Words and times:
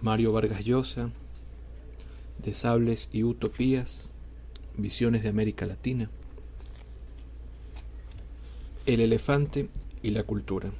Mario 0.00 0.32
Vargas 0.32 0.64
Llosa, 0.64 1.10
de 2.38 2.54
Sables 2.54 3.08
y 3.12 3.24
Utopías, 3.24 4.10
Visiones 4.76 5.24
de 5.24 5.30
América 5.30 5.66
Latina, 5.66 6.08
El 8.86 9.00
elefante 9.00 9.68
y 10.00 10.10
la 10.10 10.22
cultura. 10.22 10.70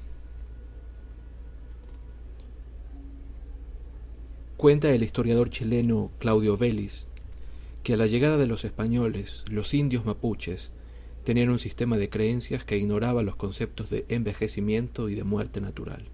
Cuenta 4.57 4.93
el 4.93 5.03
historiador 5.03 5.51
chileno 5.51 6.13
Claudio 6.21 6.57
Vélez 6.57 7.09
que 7.85 7.93
a 7.93 7.97
la 7.99 8.07
llegada 8.07 8.39
de 8.39 8.47
los 8.47 8.65
españoles, 8.65 9.45
los 9.51 9.75
indios 9.75 10.07
mapuches 10.07 10.71
tenían 11.23 11.51
un 11.51 11.59
sistema 11.59 11.99
de 11.99 12.09
creencias 12.09 12.65
que 12.65 12.79
ignoraba 12.79 13.23
los 13.23 13.37
conceptos 13.37 13.91
de 13.91 14.07
envejecimiento 14.09 15.11
y 15.11 15.15
de 15.15 15.23
muerte 15.23 15.61
natural. 15.61 16.07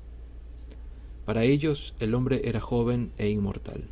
Para 1.24 1.44
ellos 1.44 1.94
el 2.00 2.14
hombre 2.14 2.42
era 2.44 2.60
joven 2.60 3.12
e 3.18 3.28
inmortal. 3.28 3.84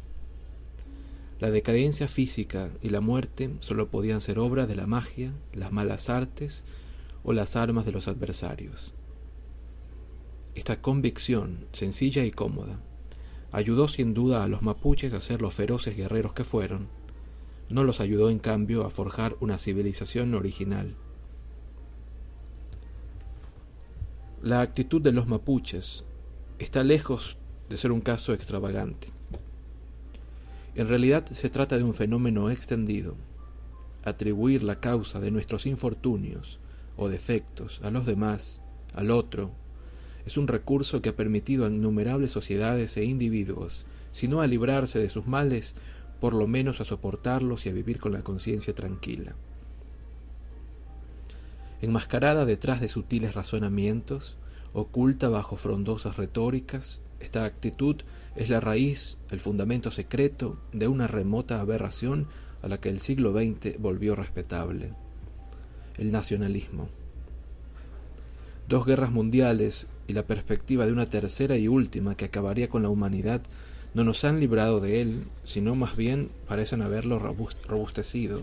La 1.39 1.53
decadencia 1.53 2.09
física 2.09 2.73
y 2.83 2.89
la 2.89 3.01
muerte 3.01 3.51
solo 3.61 3.89
podían 3.89 4.21
ser 4.21 4.41
obra 4.41 4.67
de 4.67 4.75
la 4.75 4.89
magia, 4.89 5.33
las 5.53 5.71
malas 5.71 6.11
artes 6.11 6.65
o 7.23 7.33
las 7.33 7.55
armas 7.55 7.87
de 7.87 7.93
los 7.93 8.09
adversarios. 8.09 8.93
Esta 10.57 10.83
convicción, 10.83 11.67
sencilla 11.73 12.25
y 12.25 12.33
cómoda, 12.33 12.81
ayudó 13.53 13.87
sin 13.87 14.15
duda 14.15 14.43
a 14.43 14.49
los 14.49 14.63
mapuches 14.63 15.13
a 15.13 15.21
ser 15.21 15.41
los 15.41 15.55
feroces 15.55 15.97
guerreros 15.97 16.33
que 16.33 16.43
fueron, 16.43 16.98
no 17.69 17.85
los 17.85 18.01
ayudó 18.01 18.31
en 18.31 18.39
cambio 18.39 18.85
a 18.85 18.91
forjar 18.91 19.37
una 19.41 19.59
civilización 19.59 20.35
original. 20.35 20.95
La 24.43 24.61
actitud 24.61 25.03
de 25.03 25.13
los 25.13 25.27
mapuches 25.27 26.05
está 26.59 26.85
lejos 26.85 27.37
de 27.69 27.77
ser 27.77 27.93
un 27.93 28.01
caso 28.01 28.33
extravagante. 28.33 29.09
En 30.75 30.89
realidad 30.89 31.27
se 31.27 31.51
trata 31.51 31.77
de 31.77 31.83
un 31.83 31.95
fenómeno 31.95 32.51
extendido. 32.51 33.17
Atribuir 34.05 34.63
la 34.63 34.79
causa 34.79 35.21
de 35.21 35.31
nuestros 35.31 35.67
infortunios 35.67 36.61
o 36.97 37.09
defectos 37.09 37.81
a 37.83 37.91
los 37.91 38.07
demás, 38.07 38.63
al 38.95 39.11
otro, 39.11 39.51
es 40.25 40.37
un 40.37 40.47
recurso 40.47 41.03
que 41.03 41.09
ha 41.09 41.17
permitido 41.17 41.65
a 41.65 41.69
innumerables 41.69 42.33
sociedades 42.33 42.97
e 42.97 43.05
individuos, 43.05 43.87
si 44.13 44.29
no 44.29 44.41
a 44.41 44.47
librarse 44.47 44.99
de 44.99 45.11
sus 45.11 45.27
males, 45.27 45.75
por 46.21 46.35
lo 46.35 46.47
menos 46.47 46.81
a 46.81 46.85
soportarlos 46.85 47.67
y 47.67 47.69
a 47.69 47.73
vivir 47.73 47.99
con 48.01 48.13
la 48.13 48.23
conciencia 48.23 48.75
tranquila. 48.75 49.35
Enmascarada 51.81 52.45
detrás 52.45 52.81
de 52.81 52.89
sutiles 52.89 53.35
razonamientos, 53.35 54.37
oculta 54.73 55.29
bajo 55.29 55.57
frondosas 55.57 56.17
retóricas, 56.17 57.01
esta 57.21 57.45
actitud 57.45 57.97
es 58.37 58.51
la 58.51 58.61
raíz, 58.61 59.19
el 59.31 59.41
fundamento 59.41 59.91
secreto 59.91 60.59
de 60.73 60.89
una 60.89 61.07
remota 61.07 61.61
aberración 61.61 62.29
a 62.63 62.69
la 62.69 62.81
que 62.81 62.89
el 62.89 63.01
siglo 63.01 63.33
XX 63.33 63.79
volvió 63.79 64.15
respetable. 64.15 64.93
El 65.97 66.13
nacionalismo. 66.13 66.89
Dos 68.69 68.85
guerras 68.85 69.11
mundiales 69.11 69.87
y 70.07 70.13
la 70.13 70.27
perspectiva 70.27 70.87
de 70.87 70.93
una 70.93 71.07
tercera 71.07 71.57
y 71.57 71.69
última 71.69 72.17
que 72.17 72.27
acabaría 72.27 72.69
con 72.69 72.83
la 72.83 72.89
humanidad 72.89 73.43
no 73.99 74.05
nos 74.05 74.23
han 74.23 74.39
librado 74.39 74.79
de 74.79 75.03
él, 75.03 75.25
sino 75.43 75.75
más 75.75 75.97
bien 75.97 76.31
parecen 76.47 76.83
haberlo 76.83 77.19
robustecido. 77.19 78.43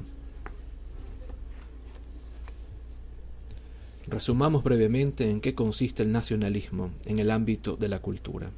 Resumamos 4.06 4.66
brevemente 4.66 5.30
en 5.30 5.40
qué 5.40 5.56
consiste 5.56 6.04
el 6.04 6.12
nacionalismo 6.12 6.90
en 7.06 7.20
el 7.20 7.32
ámbito 7.32 7.78
de 7.78 7.88
la 7.88 8.00
cultura. 8.00 8.52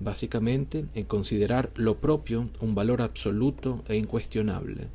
Básicamente 0.00 0.86
en 0.96 1.04
considerar 1.04 1.70
lo 1.76 1.98
propio 1.98 2.48
un 2.60 2.74
valor 2.74 3.00
absoluto 3.00 3.84
e 3.86 3.94
incuestionable, 3.94 4.88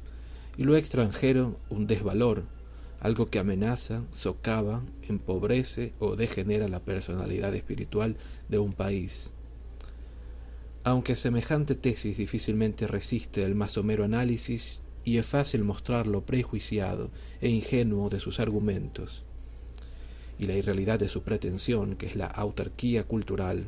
y 0.57 0.65
lo 0.65 0.75
extranjero 0.75 1.55
un 1.69 1.87
desvalor, 1.87 2.43
algo 2.99 3.27
que 3.27 3.39
amenaza, 3.39 4.03
socava, 4.11 4.81
empobrece 5.07 5.93
o 5.99 6.17
degenera 6.17 6.67
la 6.67 6.81
personalidad 6.81 7.55
espiritual 7.55 8.17
de 8.49 8.59
un 8.59 8.73
país. 8.73 9.31
Aunque 10.85 11.15
semejante 11.15 11.73
tesis 11.73 12.15
difícilmente 12.15 12.85
resiste 12.85 13.43
el 13.43 13.55
más 13.55 13.71
somero 13.71 14.03
análisis, 14.03 14.81
y 15.03 15.17
es 15.17 15.25
fácil 15.25 15.63
mostrar 15.63 16.05
lo 16.05 16.27
prejuiciado 16.27 17.09
e 17.41 17.49
ingenuo 17.49 18.09
de 18.09 18.19
sus 18.19 18.39
argumentos 18.39 19.23
y 20.37 20.45
la 20.45 20.53
irrealidad 20.53 20.99
de 20.99 21.09
su 21.09 21.23
pretensión, 21.23 21.95
que 21.95 22.05
es 22.05 22.15
la 22.15 22.27
autarquía 22.27 23.03
cultural. 23.03 23.65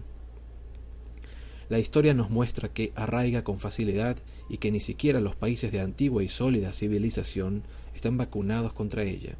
La 1.70 1.80
historia 1.80 2.14
nos 2.14 2.30
muestra 2.30 2.70
que 2.70 2.92
arraiga 2.96 3.44
con 3.44 3.58
facilidad 3.58 4.18
y 4.48 4.58
que 4.58 4.72
ni 4.72 4.80
siquiera 4.80 5.20
los 5.20 5.36
países 5.36 5.72
de 5.72 5.82
antigua 5.82 6.24
y 6.24 6.28
sólida 6.28 6.72
civilización 6.72 7.64
están 7.96 8.18
vacunados 8.18 8.74
contra 8.74 9.02
ella. 9.04 9.38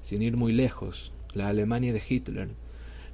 Sin 0.00 0.22
ir 0.22 0.38
muy 0.38 0.52
lejos, 0.52 1.12
la 1.34 1.48
Alemania 1.48 1.92
de 1.92 2.02
Hitler, 2.08 2.48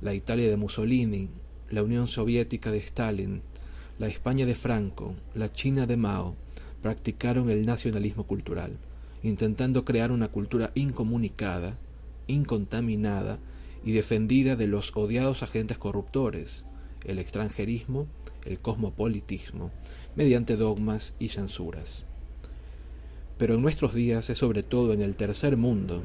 la 0.01 0.15
Italia 0.15 0.49
de 0.49 0.57
Mussolini, 0.57 1.29
la 1.73 1.83
Unión 1.83 2.07
Soviética 2.07 2.71
de 2.71 2.79
Stalin, 2.79 3.41
la 3.99 4.07
España 4.07 4.45
de 4.45 4.55
Franco, 4.55 5.15
la 5.35 5.51
China 5.51 5.87
de 5.87 5.97
Mao, 5.97 6.37
practicaron 6.83 7.49
el 7.49 7.65
nacionalismo 7.65 8.25
cultural, 8.25 8.77
intentando 9.23 9.87
crear 9.87 10.13
una 10.13 10.29
cultura 10.29 10.71
incomunicada, 10.75 11.79
incontaminada 12.27 13.39
y 13.85 13.93
defendida 13.93 14.55
de 14.55 14.67
los 14.67 14.95
odiados 14.95 15.43
agentes 15.43 15.79
corruptores, 15.79 16.65
el 17.07 17.19
extranjerismo, 17.19 18.07
el 18.45 18.59
cosmopolitismo, 18.59 19.71
mediante 20.15 20.57
dogmas 20.57 21.15
y 21.19 21.31
censuras. 21.31 22.05
Pero 23.39 23.55
en 23.55 23.63
nuestros 23.63 23.95
días 23.95 24.29
es 24.29 24.37
sobre 24.37 24.63
todo 24.63 24.93
en 24.93 25.01
el 25.01 25.17
tercer 25.17 25.57
mundo, 25.57 26.03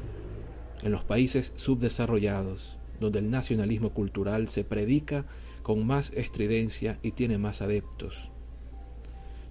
en 0.82 0.92
los 0.92 1.04
países 1.04 1.52
subdesarrollados, 1.56 2.78
donde 3.00 3.18
el 3.18 3.30
nacionalismo 3.30 3.90
cultural 3.90 4.48
se 4.48 4.64
predica 4.64 5.26
con 5.68 5.86
más 5.86 6.12
estridencia 6.16 6.98
y 7.02 7.10
tiene 7.10 7.36
más 7.36 7.60
adeptos. 7.60 8.30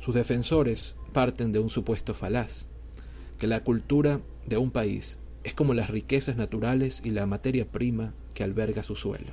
Sus 0.04 0.16
defensores 0.16 0.96
parten 1.14 1.52
de 1.52 1.60
un 1.60 1.70
supuesto 1.70 2.16
falaz, 2.16 2.66
que 3.38 3.46
la 3.46 3.64
cultura 3.64 4.20
de 4.48 4.58
un 4.58 4.72
país 4.72 5.20
es 5.44 5.54
como 5.54 5.76
las 5.76 5.92
riquezas 5.92 6.36
naturales 6.36 7.02
y 7.04 7.12
la 7.12 7.28
materia 7.28 7.72
prima 7.72 8.16
que 8.34 8.44
alberga 8.44 8.82
su 8.82 8.96
suelo, 8.96 9.32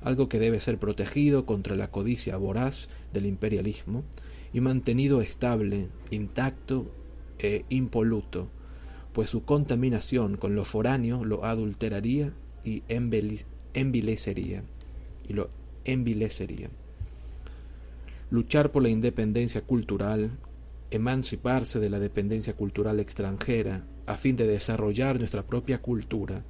algo 0.00 0.28
que 0.28 0.38
debe 0.38 0.60
ser 0.60 0.78
protegido 0.78 1.46
contra 1.46 1.74
la 1.74 1.90
codicia 1.90 2.36
voraz 2.36 2.88
del 3.12 3.26
imperialismo 3.26 4.04
y 4.52 4.60
mantenido 4.60 5.20
estable, 5.20 5.88
intacto 6.12 6.86
e 7.40 7.64
impoluto, 7.70 8.48
pues 9.12 9.30
su 9.30 9.42
contaminación 9.42 10.36
con 10.36 10.54
lo 10.54 10.64
foráneo 10.64 11.24
lo 11.24 11.44
adulteraría 11.44 12.32
y 12.62 12.84
envilecería, 13.74 14.62
y 15.28 15.32
lo 15.32 15.57
envilecería. 15.92 16.70
Luchar 18.30 18.70
por 18.70 18.82
la 18.82 18.90
independencia 18.90 19.62
cultural, 19.62 20.30
emanciparse 20.90 21.80
de 21.80 21.90
la 21.90 21.98
dependencia 21.98 22.54
cultural 22.54 23.00
extranjera 23.00 23.84
a 24.06 24.16
fin 24.16 24.36
de 24.36 24.46
desarrollar 24.46 25.18
nuestra 25.18 25.42
propia 25.44 25.80
cultura, 25.80 26.44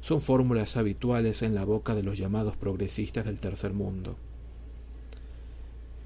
son 0.00 0.20
fórmulas 0.20 0.76
habituales 0.76 1.42
en 1.42 1.54
la 1.54 1.64
boca 1.64 1.94
de 1.94 2.02
los 2.02 2.18
llamados 2.18 2.56
progresistas 2.56 3.24
del 3.24 3.38
tercer 3.38 3.72
mundo. 3.72 4.16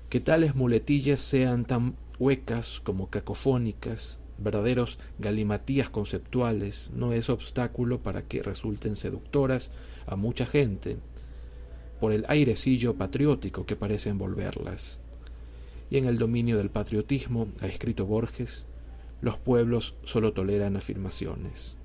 Que 0.09 0.21
tales 0.21 0.55
muletillas 0.55 1.21
sean 1.21 1.65
tan 1.65 1.97
huecas 2.19 2.81
como 2.81 3.11
cacofónicas, 3.11 4.21
verdaderos 4.39 4.99
galimatías 5.19 5.91
conceptuales, 5.91 6.91
no 6.95 7.13
es 7.13 7.29
obstáculo 7.29 8.01
para 8.01 8.23
que 8.23 8.43
resulten 8.43 8.97
seductoras 8.97 9.71
a 10.07 10.17
mucha 10.17 10.47
gente, 10.47 10.99
por 12.01 12.13
el 12.13 12.25
airecillo 12.29 12.95
patriótico 12.95 13.67
que 13.67 13.77
parece 13.77 14.11
envolverlas. 14.11 15.01
Y 15.91 15.99
en 15.99 16.05
el 16.05 16.19
dominio 16.19 16.57
del 16.57 16.71
patriotismo, 16.71 17.49
ha 17.61 17.67
escrito 17.67 18.07
Borges, 18.07 18.67
los 19.21 19.39
pueblos 19.39 19.97
solo 20.05 20.33
toleran 20.33 20.77
afirmaciones. 20.77 21.77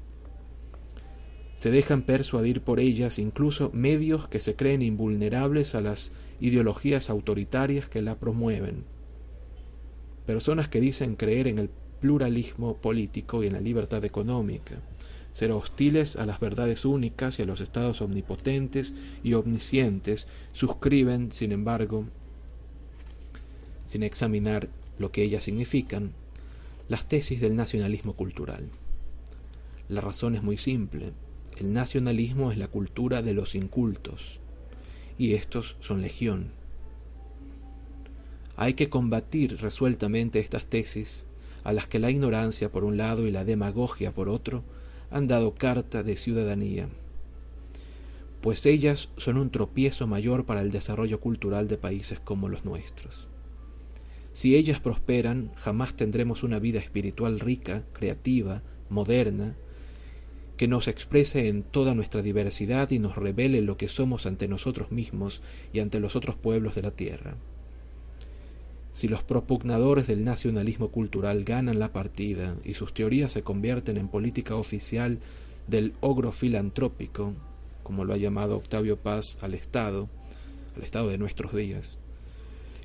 Se 1.56 1.72
dejan 1.72 2.02
persuadir 2.02 2.62
por 2.62 2.80
ellas 2.80 3.20
incluso 3.20 3.72
medios 3.74 4.28
que 4.28 4.40
se 4.40 4.56
creen 4.56 4.82
invulnerables 4.82 5.76
a 5.76 5.82
las 5.82 6.12
ideologías 6.40 7.10
autoritarias 7.10 7.88
que 7.88 8.02
la 8.02 8.16
promueven. 8.16 8.84
Personas 10.26 10.68
que 10.68 10.82
dicen 10.82 11.16
creer 11.16 11.48
en 11.48 11.60
el 11.60 11.70
pluralismo 12.02 12.78
político 12.78 13.44
y 13.44 13.48
en 13.48 13.54
la 13.54 13.62
libertad 13.62 14.04
económica, 14.04 14.76
ser 15.34 15.52
hostiles 15.52 16.16
a 16.16 16.26
las 16.26 16.40
verdades 16.40 16.86
únicas 16.86 17.40
y 17.40 17.42
a 17.42 17.46
los 17.46 17.60
estados 17.60 18.02
omnipotentes 18.02 18.94
y 19.24 19.34
omniscientes, 19.34 20.28
suscriben, 20.54 21.32
sin 21.32 21.52
embargo, 21.52 22.06
sin 23.88 24.04
examinar 24.04 24.70
lo 25.00 25.12
que 25.12 25.24
ellas 25.24 25.44
significan, 25.44 26.14
las 26.88 27.08
tesis 27.08 27.42
del 27.42 27.56
nacionalismo 27.56 28.14
cultural. 28.14 28.70
La 29.90 30.02
razón 30.02 30.36
es 30.36 30.44
muy 30.44 30.58
simple. 30.58 31.12
El 31.58 31.74
nacionalismo 31.74 32.52
es 32.52 32.58
la 32.58 32.68
cultura 32.68 33.22
de 33.22 33.34
los 33.34 33.56
incultos, 33.56 34.40
y 35.18 35.34
estos 35.34 35.78
son 35.80 36.02
legión. 36.02 36.52
Hay 38.56 38.76
que 38.76 38.90
combatir 38.90 39.60
resueltamente 39.62 40.40
estas 40.40 40.68
tesis, 40.68 41.26
a 41.64 41.74
las 41.74 41.88
que 41.88 42.00
la 42.00 42.12
ignorancia 42.12 42.72
por 42.72 42.84
un 42.84 42.98
lado 42.98 43.26
y 43.26 43.32
la 43.32 43.46
demagogia 43.46 44.12
por 44.12 44.30
otro 44.30 44.64
han 45.14 45.28
dado 45.28 45.54
carta 45.54 46.02
de 46.02 46.18
ciudadanía, 46.18 46.90
pues 48.42 48.66
ellas 48.66 49.10
son 49.16 49.38
un 49.38 49.52
tropiezo 49.52 50.08
mayor 50.08 50.44
para 50.46 50.62
el 50.62 50.72
desarrollo 50.72 51.20
cultural 51.22 51.68
de 51.68 51.78
países 51.78 52.20
como 52.20 52.50
los 52.50 52.66
nuestros. 52.66 53.28
Si 54.34 54.56
ellas 54.56 54.80
prosperan, 54.80 55.52
jamás 55.56 55.96
tendremos 55.96 56.42
una 56.42 56.58
vida 56.58 56.80
espiritual 56.80 57.40
rica, 57.40 57.84
creativa, 57.94 58.64
moderna, 58.90 59.56
que 60.58 60.68
nos 60.68 60.88
exprese 60.88 61.48
en 61.48 61.62
toda 61.62 61.94
nuestra 61.94 62.24
diversidad 62.24 62.90
y 62.90 62.98
nos 62.98 63.16
revele 63.16 63.62
lo 63.62 63.78
que 63.78 63.90
somos 63.90 64.26
ante 64.26 64.48
nosotros 64.48 64.92
mismos 64.92 65.42
y 65.72 65.80
ante 65.80 66.00
los 66.00 66.16
otros 66.16 66.36
pueblos 66.36 66.74
de 66.74 66.82
la 66.82 66.92
tierra. 66.92 67.36
Si 68.94 69.08
los 69.08 69.24
propugnadores 69.24 70.08
del 70.08 70.24
nacionalismo 70.24 70.90
cultural 70.90 71.44
ganan 71.44 71.80
la 71.80 71.92
partida 71.92 72.56
y 72.64 72.76
sus 72.76 72.94
teorías 72.94 73.32
se 73.32 73.42
convierten 73.42 73.98
en 73.98 74.08
política 74.08 74.56
oficial 74.56 75.20
del 75.68 75.94
ogro 76.00 76.32
filantrópico, 76.32 77.34
como 77.82 78.06
lo 78.06 78.14
ha 78.14 78.18
llamado 78.18 78.56
Octavio 78.56 78.98
Paz 78.98 79.38
al 79.42 79.56
Estado, 79.56 80.10
al 80.76 80.84
Estado 80.84 81.10
de 81.10 81.18
nuestros 81.18 81.56
días, 81.56 81.98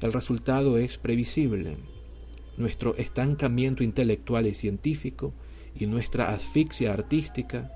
el 0.01 0.13
resultado 0.13 0.79
es 0.79 0.97
previsible. 0.97 1.77
Nuestro 2.57 2.97
estancamiento 2.97 3.83
intelectual 3.83 4.47
y 4.47 4.55
científico 4.55 5.33
y 5.75 5.87
nuestra 5.87 6.33
asfixia 6.33 6.93
artística, 6.93 7.73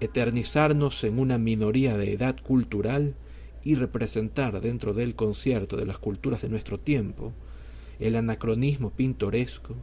eternizarnos 0.00 1.02
en 1.04 1.18
una 1.18 1.38
minoría 1.38 1.96
de 1.96 2.12
edad 2.12 2.36
cultural 2.40 3.14
y 3.64 3.74
representar 3.74 4.60
dentro 4.60 4.94
del 4.94 5.14
concierto 5.14 5.76
de 5.76 5.86
las 5.86 5.98
culturas 5.98 6.42
de 6.42 6.48
nuestro 6.48 6.78
tiempo 6.78 7.32
el 7.98 8.16
anacronismo 8.16 8.90
pintoresco, 8.90 9.74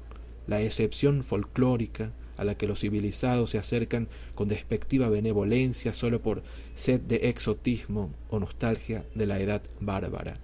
la 0.47 0.61
excepción 0.61 1.23
folclórica 1.23 2.11
a 2.37 2.43
la 2.43 2.55
que 2.55 2.67
los 2.67 2.81
civilizados 2.81 3.51
se 3.51 3.57
acercan 3.57 4.07
con 4.35 4.47
despectiva 4.47 5.09
benevolencia 5.09 5.93
solo 5.93 6.21
por 6.21 6.43
sed 6.75 6.99
de 7.01 7.29
exotismo 7.29 8.11
o 8.29 8.39
nostalgia 8.39 9.05
de 9.15 9.25
la 9.25 9.39
edad 9.39 9.61
bárbara. 9.79 10.39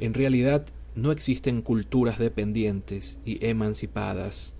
En 0.00 0.12
realidad 0.12 0.66
no 0.96 1.12
existen 1.12 1.62
culturas 1.62 2.18
dependientes 2.18 3.18
y 3.24 3.44
emancipadas, 3.46 4.54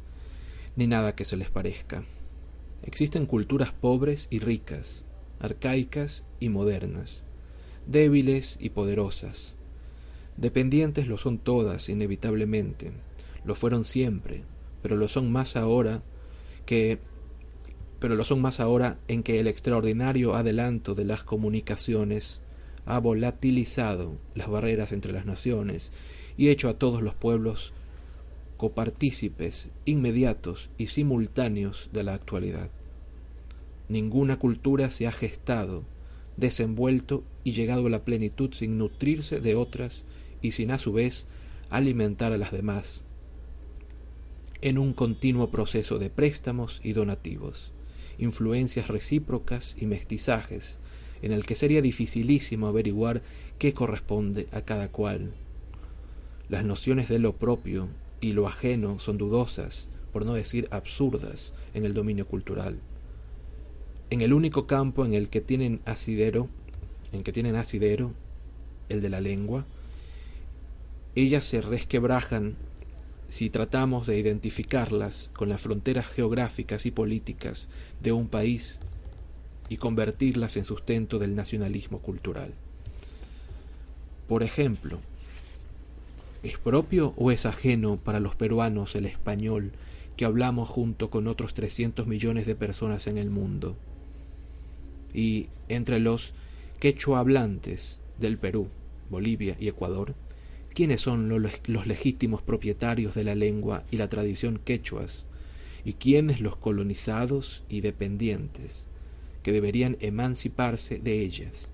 ni 0.76 0.87
nada 0.87 1.15
que 1.15 1.25
se 1.25 1.37
les 1.37 1.50
parezca. 1.50 2.05
Existen 2.82 3.26
culturas 3.26 3.73
pobres 3.73 4.29
y 4.31 4.41
ricas, 4.41 5.05
arcaicas 5.41 6.25
y 6.41 6.49
modernas, 6.49 7.25
débiles 7.87 8.56
y 8.61 8.71
poderosas. 8.71 9.56
Dependientes 10.37 11.06
lo 11.06 11.17
son 11.17 11.38
todas, 11.38 11.88
inevitablemente, 11.88 12.93
lo 13.44 13.55
fueron 13.55 13.85
siempre, 13.85 14.43
pero 14.82 14.97
lo 14.97 15.09
son 15.09 15.31
más 15.31 15.56
ahora 15.56 16.03
que 16.67 16.99
pero 18.00 18.17
lo 18.17 18.25
son 18.25 18.43
más 18.43 18.61
ahora 18.61 18.99
en 19.09 19.23
que 19.23 19.41
el 19.41 19.47
extraordinario 19.47 20.35
adelanto 20.35 20.94
de 20.94 21.06
las 21.06 21.25
comunicaciones 21.25 22.43
ha 22.85 22.99
volatilizado 22.99 24.19
las 24.35 24.50
barreras 24.50 24.93
entre 24.93 25.12
las 25.12 25.25
naciones 25.25 25.91
y 26.37 26.50
hecho 26.50 26.69
a 26.69 26.75
todos 26.75 27.00
los 27.00 27.15
pueblos 27.15 27.73
copartícipes 28.56 29.71
inmediatos 29.85 30.71
y 30.79 30.89
simultáneos 30.89 31.91
de 31.93 32.05
la 32.05 32.15
actualidad. 32.15 32.71
Ninguna 33.89 34.39
cultura 34.39 34.91
se 34.91 35.06
ha 35.06 35.12
gestado, 35.12 35.85
desenvuelto 36.37 37.25
y 37.43 37.53
llegado 37.53 37.87
a 37.87 37.91
la 37.91 38.05
plenitud 38.05 38.53
sin 38.53 38.79
nutrirse 38.79 39.41
de 39.41 39.55
otras 39.55 40.05
y 40.41 40.53
sin 40.53 40.71
a 40.71 40.79
su 40.79 40.93
vez 40.93 41.27
alimentar 41.71 42.33
a 42.33 42.39
las 42.39 42.53
demás, 42.53 43.05
en 44.62 44.79
un 44.79 44.93
continuo 44.95 45.51
proceso 45.51 45.99
de 45.99 46.09
préstamos 46.09 46.81
y 46.83 46.93
donativos, 46.93 47.73
influencias 48.19 48.89
recíprocas 48.89 49.77
y 49.79 49.87
mestizajes, 49.87 50.79
en 51.21 51.33
el 51.33 51.45
que 51.45 51.55
sería 51.55 51.83
dificilísimo 51.83 52.67
averiguar 52.67 53.23
qué 53.59 53.75
corresponde 53.75 54.47
a 54.53 54.62
cada 54.62 54.89
cual. 54.89 55.33
Las 56.49 56.65
nociones 56.65 57.09
de 57.09 57.19
lo 57.19 57.37
propio 57.37 57.89
y 58.25 58.32
lo 58.32 58.49
ajeno 58.49 58.99
son 59.00 59.19
dudosas, 59.19 59.87
por 60.11 60.25
no 60.25 60.32
decir 60.32 60.67
absurdas, 60.71 61.53
en 61.75 61.85
el 61.85 61.93
dominio 61.93 62.26
cultural. 62.26 62.79
En 64.09 64.23
el 64.23 64.32
único 64.32 64.67
campo 64.67 65.05
en 65.05 65.12
el 65.12 65.29
que 65.29 65.43
tienen 65.43 65.82
asidero, 65.85 66.49
en 67.12 67.23
que 67.23 67.32
tienen 67.32 67.55
asidero, 67.55 68.12
el 68.88 69.03
de 69.03 69.11
la 69.11 69.21
lengua, 69.21 69.67
ellas 71.15 71.44
se 71.44 71.61
resquebrajan 71.61 72.56
si 73.29 73.50
tratamos 73.50 74.06
de 74.06 74.19
identificarlas 74.19 75.31
con 75.35 75.50
las 75.50 75.61
fronteras 75.61 76.06
geográficas 76.06 76.87
y 76.87 76.93
políticas 76.93 77.69
de 78.00 78.12
un 78.12 78.29
país 78.29 78.79
y 79.69 79.77
convertirlas 79.77 80.56
en 80.56 80.65
sustento 80.65 81.19
del 81.19 81.35
nacionalismo 81.35 81.99
cultural. 81.99 82.55
Por 84.29 84.43
ejemplo, 84.43 84.99
¿es 86.44 86.58
propio 86.58 87.14
o 87.17 87.32
es 87.32 87.46
ajeno 87.46 87.96
para 87.96 88.20
los 88.20 88.37
peruanos 88.37 88.94
el 88.94 89.06
español 89.06 89.73
que 90.17 90.25
hablamos 90.25 90.69
junto 90.69 91.11
con 91.11 91.26
otros 91.26 91.55
300 91.55 92.06
millones 92.06 92.46
de 92.46 92.55
personas 92.55 93.08
en 93.08 93.19
el 93.19 93.31
mundo? 93.31 93.76
Y 95.12 95.49
entre 95.69 95.99
los 95.99 96.32
quechua 96.79 97.19
hablantes 97.19 98.00
del 98.19 98.38
Perú, 98.38 98.69
Bolivia 99.11 99.56
y 99.58 99.69
Ecuador, 99.69 100.14
¿quiénes 100.73 101.00
son 101.00 101.29
los, 101.29 101.87
legítimos 101.87 102.43
propietarios 102.43 103.14
de 103.17 103.25
la 103.25 103.35
lengua 103.35 103.82
y 103.91 103.96
la 103.96 104.08
tradición 104.08 104.61
quechuas? 104.64 105.25
¿Y 105.85 105.94
quiénes 105.94 106.41
los 106.41 106.56
colonizados 106.56 107.64
y 107.69 107.81
dependientes? 107.81 108.88
que 109.44 109.52
deberían 109.52 109.96
emanciparse 110.00 110.99
de 110.99 111.20
ellas. 111.20 111.70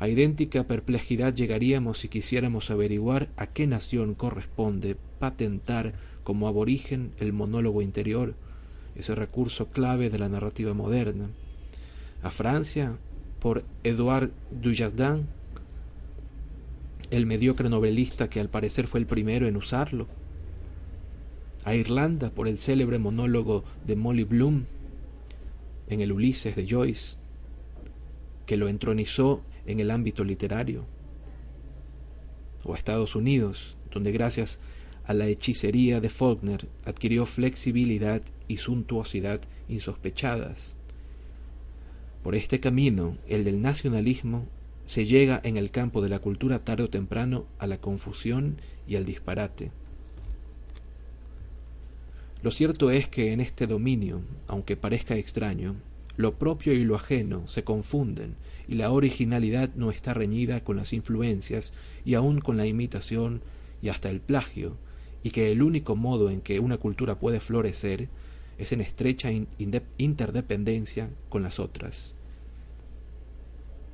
A 0.00 0.08
idéntica 0.08 0.64
perplejidad 0.64 1.34
llegaríamos 1.34 1.98
si 1.98 2.08
quisiéramos 2.08 2.70
averiguar 2.70 3.28
a 3.36 3.46
qué 3.46 3.66
nación 3.66 4.14
corresponde 4.14 4.96
patentar 5.18 5.92
como 6.24 6.48
aborigen 6.48 7.12
el 7.20 7.34
monólogo 7.34 7.82
interior, 7.82 8.34
ese 8.96 9.14
recurso 9.14 9.68
clave 9.68 10.08
de 10.08 10.18
la 10.18 10.30
narrativa 10.30 10.72
moderna. 10.72 11.28
A 12.22 12.30
Francia, 12.30 12.96
por 13.40 13.62
Edouard 13.84 14.30
Dujardin, 14.50 15.26
el 17.10 17.26
mediocre 17.26 17.68
novelista 17.68 18.30
que 18.30 18.40
al 18.40 18.48
parecer 18.48 18.86
fue 18.86 19.00
el 19.00 19.06
primero 19.06 19.48
en 19.48 19.56
usarlo. 19.58 20.06
A 21.64 21.74
Irlanda, 21.74 22.30
por 22.30 22.48
el 22.48 22.56
célebre 22.56 22.98
monólogo 22.98 23.64
de 23.86 23.96
Molly 23.96 24.24
Bloom, 24.24 24.64
en 25.90 26.00
el 26.00 26.12
Ulises 26.12 26.56
de 26.56 26.66
Joyce, 26.66 27.16
que 28.46 28.56
lo 28.56 28.66
entronizó 28.68 29.42
en 29.66 29.80
el 29.80 29.90
ámbito 29.90 30.24
literario, 30.24 30.84
o 32.64 32.74
a 32.74 32.76
Estados 32.76 33.14
Unidos, 33.14 33.76
donde 33.90 34.12
gracias 34.12 34.60
a 35.04 35.14
la 35.14 35.26
hechicería 35.26 36.00
de 36.00 36.10
Faulkner 36.10 36.68
adquirió 36.84 37.26
flexibilidad 37.26 38.22
y 38.48 38.58
suntuosidad 38.58 39.40
insospechadas. 39.68 40.76
Por 42.22 42.34
este 42.34 42.60
camino, 42.60 43.16
el 43.26 43.44
del 43.44 43.62
nacionalismo, 43.62 44.46
se 44.86 45.06
llega 45.06 45.40
en 45.44 45.56
el 45.56 45.70
campo 45.70 46.02
de 46.02 46.08
la 46.08 46.18
cultura 46.18 46.64
tarde 46.64 46.82
o 46.82 46.90
temprano 46.90 47.46
a 47.58 47.66
la 47.66 47.80
confusión 47.80 48.56
y 48.86 48.96
al 48.96 49.04
disparate. 49.04 49.70
Lo 52.42 52.50
cierto 52.50 52.90
es 52.90 53.06
que 53.06 53.32
en 53.32 53.40
este 53.40 53.66
dominio, 53.66 54.22
aunque 54.48 54.76
parezca 54.76 55.14
extraño, 55.16 55.76
lo 56.20 56.38
propio 56.38 56.72
y 56.74 56.84
lo 56.84 56.96
ajeno 56.96 57.48
se 57.48 57.64
confunden 57.64 58.36
y 58.68 58.74
la 58.74 58.90
originalidad 58.90 59.70
no 59.74 59.90
está 59.90 60.14
reñida 60.14 60.62
con 60.62 60.76
las 60.76 60.92
influencias 60.92 61.72
y 62.04 62.14
aun 62.14 62.40
con 62.40 62.56
la 62.56 62.66
imitación 62.66 63.42
y 63.82 63.88
hasta 63.88 64.10
el 64.10 64.20
plagio, 64.20 64.76
y 65.22 65.30
que 65.30 65.50
el 65.50 65.62
único 65.62 65.96
modo 65.96 66.30
en 66.30 66.40
que 66.40 66.60
una 66.60 66.76
cultura 66.76 67.18
puede 67.18 67.40
florecer 67.40 68.08
es 68.58 68.72
en 68.72 68.80
estrecha 68.80 69.30
interdependencia 69.98 71.10
con 71.28 71.42
las 71.42 71.58
otras. 71.58 72.14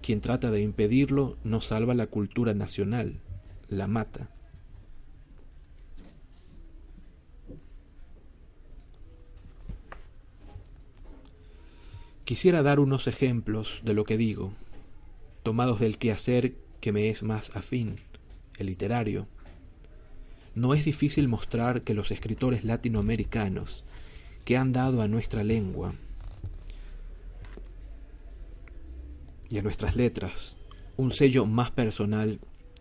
Quien 0.03 0.21
trata 0.21 0.51
de 0.51 0.61
impedirlo 0.61 1.37
no 1.43 1.61
salva 1.61 1.95
la 1.95 2.09
cultura 2.09 2.53
nacional, 2.53 3.21
la 3.69 3.87
mata. 3.87 4.31
Quisiera 12.27 12.65
dar 12.65 12.81
unos 12.81 13.07
ejemplos 13.07 13.83
de 13.85 13.95
lo 13.95 14.03
que 14.03 14.17
digo, 14.17 14.53
tomados 15.45 15.79
del 15.79 15.97
quehacer 15.97 16.57
que 16.81 16.91
me 16.91 17.09
es 17.09 17.23
más 17.23 17.55
afín, 17.55 18.01
el 18.59 18.67
literario. 18.67 19.29
No 20.57 20.75
es 20.75 20.85
difícil 20.85 21.29
mostrar 21.29 21.83
que 21.83 21.95
los 21.95 22.11
escritores 22.11 22.65
latinoamericanos 22.65 23.85
que 24.45 24.57
han 24.57 24.73
dado 24.73 25.03
a 25.03 25.07
nuestra 25.07 25.45
lengua 25.45 25.95
y 29.49 29.59
a 29.59 29.63
nuestras 29.63 29.95
letras 29.95 30.57
un 30.97 31.13
sello 31.13 31.47
más 31.47 31.71
personal 31.71 32.41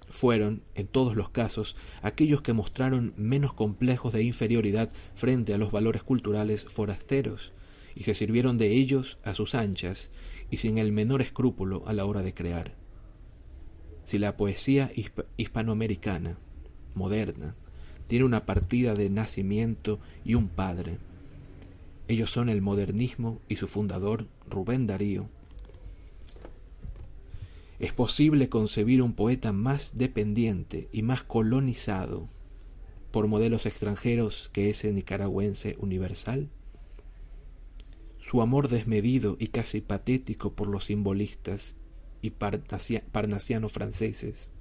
fueron, 0.09 0.63
en 0.73 0.87
todos 0.87 1.15
los 1.15 1.29
casos, 1.29 1.75
aquellos 2.01 2.41
que 2.41 2.53
mostraron 2.53 3.13
menos 3.15 3.53
complejos 3.53 4.11
de 4.11 4.23
inferioridad 4.23 4.89
frente 5.13 5.53
a 5.53 5.59
los 5.59 5.71
valores 5.71 6.01
culturales 6.01 6.65
forasteros, 6.65 7.53
y 7.95 8.03
se 8.03 8.13
sirvieron 8.13 8.57
de 8.57 8.71
ellos 8.73 9.17
a 9.23 9.33
sus 9.33 9.55
anchas 9.55 10.11
y 10.51 10.57
sin 10.57 10.77
el 10.77 10.91
menor 10.91 11.21
escrúpulo 11.21 11.87
a 11.87 11.93
la 11.93 12.05
hora 12.05 12.21
de 12.21 12.33
crear. 12.33 12.75
Si 14.03 14.17
la 14.17 14.37
poesía 14.37 14.91
hispanoamericana, 15.37 16.37
moderna, 16.93 17.55
tiene 18.07 18.25
una 18.25 18.45
partida 18.45 18.93
de 18.93 19.09
nacimiento 19.09 19.99
y 20.23 20.35
un 20.35 20.47
padre, 20.47 20.99
ellos 22.07 22.29
son 22.29 22.49
el 22.49 22.61
modernismo 22.61 23.41
y 23.49 23.55
su 23.55 23.67
fundador, 23.67 24.27
Rubén 24.47 24.85
Darío. 24.85 25.27
¿Es 27.79 27.93
posible 27.93 28.47
concebir 28.47 29.01
un 29.01 29.13
poeta 29.13 29.51
más 29.51 29.97
dependiente 29.97 30.87
y 30.91 31.01
más 31.01 31.23
colonizado 31.23 32.29
por 33.11 33.27
modelos 33.27 33.65
extranjeros 33.65 34.51
que 34.53 34.69
ese 34.69 34.93
nicaragüense 34.93 35.77
universal? 35.79 36.49
Su 38.25 38.41
amor 38.41 38.69
desmedido 38.69 39.37
y 39.39 39.47
casi 39.49 39.81
patético 39.81 40.53
por 40.55 40.67
los 40.67 40.85
simbolistas 40.85 41.75
y 42.23 42.31
parnasianos 42.31 43.71
franceses, 43.71 44.51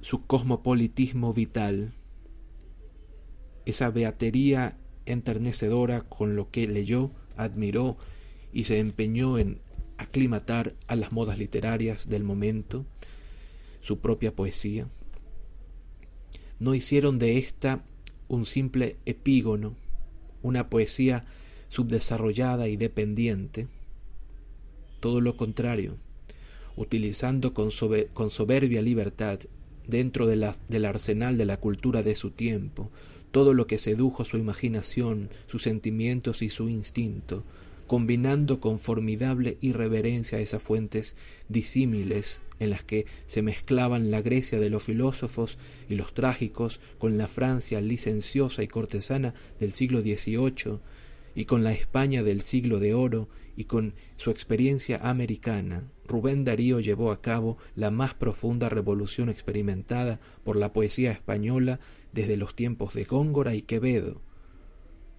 su 0.00 0.26
cosmopolitismo 0.26 1.32
vital, 1.32 1.94
esa 3.66 3.88
beatería 3.90 4.78
enternecedora 5.06 6.00
con 6.00 6.34
lo 6.34 6.50
que 6.50 6.66
leyó, 6.66 7.12
admiró 7.36 7.98
y 8.52 8.64
se 8.64 8.80
empeñó 8.80 9.38
en 9.38 9.60
aclimatar 9.96 10.74
a 10.88 10.96
las 10.96 11.12
modas 11.12 11.38
literarias 11.38 12.08
del 12.08 12.24
momento, 12.24 12.84
su 13.80 14.00
propia 14.00 14.34
poesía, 14.34 14.88
no 16.58 16.74
hicieron 16.74 17.20
de 17.20 17.38
ésta 17.38 17.84
un 18.26 18.44
simple 18.44 18.96
epígono, 19.06 19.76
una 20.42 20.68
poesía 20.68 21.24
subdesarrollada 21.70 22.68
y 22.68 22.76
dependiente. 22.76 23.68
Todo 25.00 25.22
lo 25.22 25.36
contrario, 25.38 25.96
utilizando 26.76 27.54
con, 27.54 27.70
soberbia 27.70 28.82
libertad, 28.82 29.40
dentro 29.86 30.26
de 30.26 30.52
del 30.68 30.84
arsenal 30.84 31.38
de 31.38 31.46
la 31.46 31.56
cultura 31.56 32.02
de 32.02 32.14
su 32.14 32.30
tiempo, 32.30 32.90
todo 33.30 33.54
lo 33.54 33.66
que 33.66 33.78
sedujo 33.78 34.24
su 34.24 34.36
imaginación, 34.36 35.30
sus 35.46 35.62
sentimientos 35.62 36.42
y 36.42 36.50
su 36.50 36.68
instinto, 36.68 37.44
combinando 37.86 38.60
con 38.60 38.78
formidable 38.78 39.56
irreverencia 39.60 40.38
esas 40.38 40.62
fuentes 40.62 41.16
disímiles 41.48 42.40
en 42.60 42.70
las 42.70 42.84
que 42.84 43.06
se 43.26 43.42
mezclaban 43.42 44.10
la 44.10 44.22
Grecia 44.22 44.60
de 44.60 44.70
los 44.70 44.84
filósofos 44.84 45.58
y 45.88 45.96
los 45.96 46.12
trágicos 46.14 46.80
con 46.98 47.18
la 47.18 47.26
Francia 47.26 47.80
licenciosa 47.80 48.62
y 48.62 48.68
cortesana 48.68 49.34
del 49.58 49.72
siglo 49.72 50.02
XVIII, 50.02 50.78
y 51.40 51.46
con 51.46 51.64
la 51.64 51.72
España 51.72 52.22
del 52.22 52.42
siglo 52.42 52.80
de 52.80 52.92
oro 52.92 53.30
y 53.56 53.64
con 53.64 53.94
su 54.18 54.30
experiencia 54.30 54.98
americana, 54.98 55.90
Rubén 56.06 56.44
Darío 56.44 56.80
llevó 56.80 57.12
a 57.12 57.22
cabo 57.22 57.56
la 57.74 57.90
más 57.90 58.12
profunda 58.12 58.68
revolución 58.68 59.30
experimentada 59.30 60.20
por 60.44 60.56
la 60.56 60.74
poesía 60.74 61.12
española 61.12 61.80
desde 62.12 62.36
los 62.36 62.54
tiempos 62.54 62.92
de 62.92 63.04
Góngora 63.04 63.54
y 63.54 63.62
Quevedo, 63.62 64.20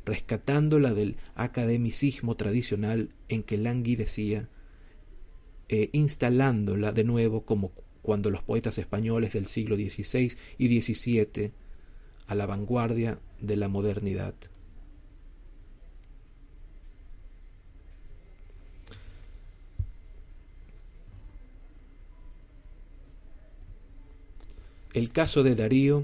rescatándola 0.05 0.93
del 0.93 1.17
academicismo 1.33 2.37
tradicional 2.37 3.15
en 3.27 3.41
que 3.41 3.57
languidecía 3.57 4.47
e 5.69 5.89
instalándola 5.91 6.91
de 6.91 7.03
nuevo 7.03 7.45
como 7.45 7.71
cuando 8.03 8.29
los 8.29 8.43
poetas 8.43 8.77
españoles 8.77 9.33
del 9.33 9.47
siglo 9.47 9.75
XVI 9.75 10.37
y 10.59 10.81
XVII 10.81 11.51
a 12.27 12.35
la 12.35 12.45
vanguardia 12.45 13.17
de 13.39 13.55
la 13.55 13.69
modernidad. 13.69 14.35
El 24.93 25.11
caso 25.11 25.43
de 25.43 25.55
Darío 25.55 26.03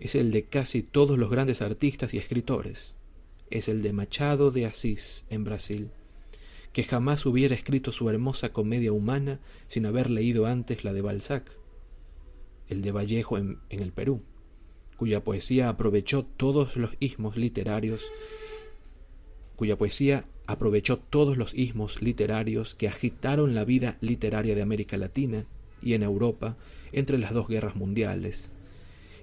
es 0.00 0.14
el 0.14 0.30
de 0.30 0.44
casi 0.44 0.82
todos 0.82 1.18
los 1.18 1.28
grandes 1.28 1.60
artistas 1.60 2.14
y 2.14 2.18
escritores. 2.18 2.94
Es 3.50 3.68
el 3.68 3.82
de 3.82 3.92
Machado 3.92 4.50
de 4.50 4.64
Asís 4.64 5.26
en 5.28 5.44
Brasil, 5.44 5.90
que 6.72 6.84
jamás 6.84 7.26
hubiera 7.26 7.54
escrito 7.54 7.92
su 7.92 8.08
hermosa 8.08 8.50
comedia 8.50 8.92
humana 8.92 9.40
sin 9.66 9.84
haber 9.84 10.08
leído 10.08 10.46
antes 10.46 10.84
la 10.84 10.94
de 10.94 11.02
Balzac. 11.02 11.52
El 12.66 12.80
de 12.80 12.92
Vallejo 12.92 13.36
en, 13.36 13.58
el 13.68 13.92
Perú, 13.92 14.22
cuya 14.96 15.22
poesía 15.22 15.68
aprovechó 15.68 16.24
todos 16.24 16.76
los 16.76 16.92
ismos 17.00 17.36
literarios, 17.36 18.02
cuya 19.54 19.76
poesía 19.76 20.24
aprovechó 20.46 20.98
todos 20.98 21.36
los 21.36 21.52
ismos 21.52 22.00
literarios 22.00 22.74
que 22.74 22.88
agitaron 22.88 23.54
la 23.54 23.66
vida 23.66 23.98
literaria 24.00 24.54
de 24.54 24.62
América 24.62 24.96
Latina 24.96 25.44
y 25.82 25.94
en 25.94 26.02
Europa 26.02 26.56
entre 26.92 27.18
las 27.18 27.32
dos 27.32 27.48
guerras 27.48 27.76
mundiales. 27.76 28.50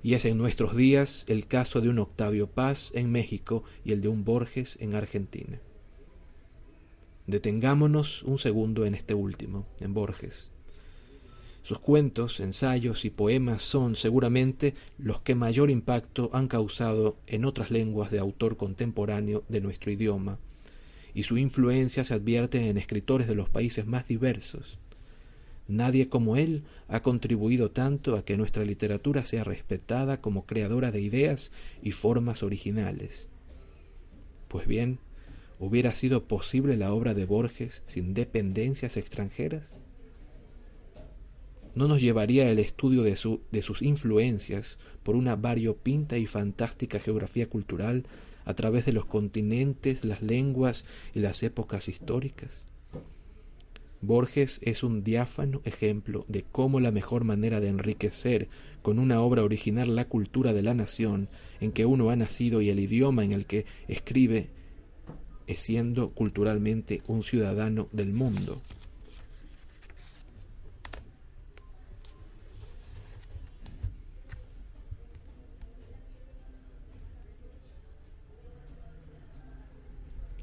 Y 0.03 0.13
es 0.13 0.25
en 0.25 0.38
nuestros 0.38 0.75
días 0.75 1.25
el 1.27 1.47
caso 1.47 1.81
de 1.81 1.89
un 1.89 2.00
Octavio 2.00 2.47
Paz 2.47 2.91
en 2.93 3.12
México 3.12 3.63
y 3.83 3.91
el 3.91 4.01
de 4.01 4.07
un 4.07 4.24
Borges 4.24 4.77
en 4.79 4.93
Argentina. 4.95 5.59
Detengámonos 7.27 8.21
un 8.24 8.38
segundo 8.38 8.85
en 8.85 8.93
este 8.93 9.15
último, 9.15 9.65
en 9.79 9.95
Borges. 9.95 10.51
Sus 11.63 11.79
cuentos, 11.79 12.39
ensayos 12.39 13.05
y 13.05 13.09
poemas 13.09 13.63
son 13.63 13.95
seguramente 13.95 14.75
los 15.00 15.21
que 15.21 15.33
mayor 15.33 15.71
impacto 15.71 16.29
han 16.31 16.47
causado 16.47 17.17
en 17.25 17.43
otras 17.43 17.71
lenguas 17.71 18.12
de 18.12 18.19
autor 18.19 18.55
contemporáneo 18.55 19.43
de 19.50 19.62
nuestro 19.62 19.91
idioma, 19.91 20.38
y 21.15 21.24
su 21.24 21.39
influencia 21.39 22.03
se 22.03 22.13
advierte 22.13 22.69
en 22.69 22.77
escritores 22.77 23.27
de 23.27 23.33
los 23.33 23.50
países 23.50 23.88
más 23.88 24.07
diversos. 24.07 24.77
Nadie 25.67 26.10
como 26.10 26.38
él 26.38 26.63
ha 26.88 27.01
contribuido 27.01 27.72
tanto 27.72 28.15
a 28.15 28.24
que 28.24 28.38
nuestra 28.38 28.63
literatura 28.63 29.25
sea 29.25 29.43
respetada 29.43 30.22
como 30.22 30.45
creadora 30.45 30.91
de 30.91 31.01
ideas 31.01 31.51
y 31.81 31.91
formas 31.91 32.43
originales. 32.43 33.29
Pues 34.48 34.67
bien, 34.67 35.00
¿hubiera 35.60 35.93
sido 35.93 36.27
posible 36.27 36.77
la 36.77 36.93
obra 36.93 37.13
de 37.13 37.25
Borges 37.25 37.81
sin 37.88 38.13
dependencias 38.13 38.95
extranjeras? 38.95 39.75
¿No 41.74 41.89
nos 41.89 42.00
llevaría 42.00 42.50
el 42.50 42.60
estudio 42.60 43.01
de, 43.03 43.15
sus 43.62 43.81
influencias 43.81 44.77
por 45.03 45.17
una 45.17 45.36
variopinta 45.36 46.17
y 46.17 46.25
fantástica 46.25 47.00
geografía 47.00 47.50
cultural 47.50 48.05
a 48.45 48.53
través 48.53 48.86
de 48.86 48.93
los 48.93 49.05
continentes, 49.05 50.05
las 50.05 50.22
lenguas 50.22 50.86
y 51.13 51.19
las 51.19 51.43
épocas 51.43 51.89
históricas? 51.89 52.69
Borges 54.05 54.59
es 54.62 54.83
un 54.83 55.03
diáfano 55.03 55.62
ejemplo 55.65 56.25
de 56.27 56.43
cómo 56.51 56.79
la 56.79 56.91
mejor 56.91 57.24
manera 57.24 57.59
de 57.59 57.69
enriquecer 57.69 58.47
con 58.81 59.00
una 59.00 59.21
obra 59.21 59.43
original 59.43 59.95
la 59.95 60.05
cultura 60.05 60.53
de 60.53 60.63
la 60.63 60.74
nación 60.74 61.29
en 61.59 61.71
que 61.71 61.85
uno 61.85 62.09
ha 62.09 62.15
nacido 62.15 62.62
y 62.62 62.69
el 62.69 62.79
idioma 62.79 63.24
en 63.24 63.31
el 63.31 63.45
que 63.45 63.65
escribe 63.88 64.50
es 65.47 65.59
siendo 65.59 66.12
culturalmente 66.12 67.01
un 67.07 67.24
ciudadano 67.24 67.88
del 67.91 68.13
mundo. 68.13 68.62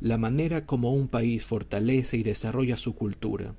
La 0.03 0.19
manera 0.19 0.67
como 0.67 0.93
un 0.93 1.07
país 1.07 1.47
fortalece 1.47 2.17
y 2.17 2.25
desarrolla 2.25 2.77
su 2.77 2.97
cultura. 2.97 3.55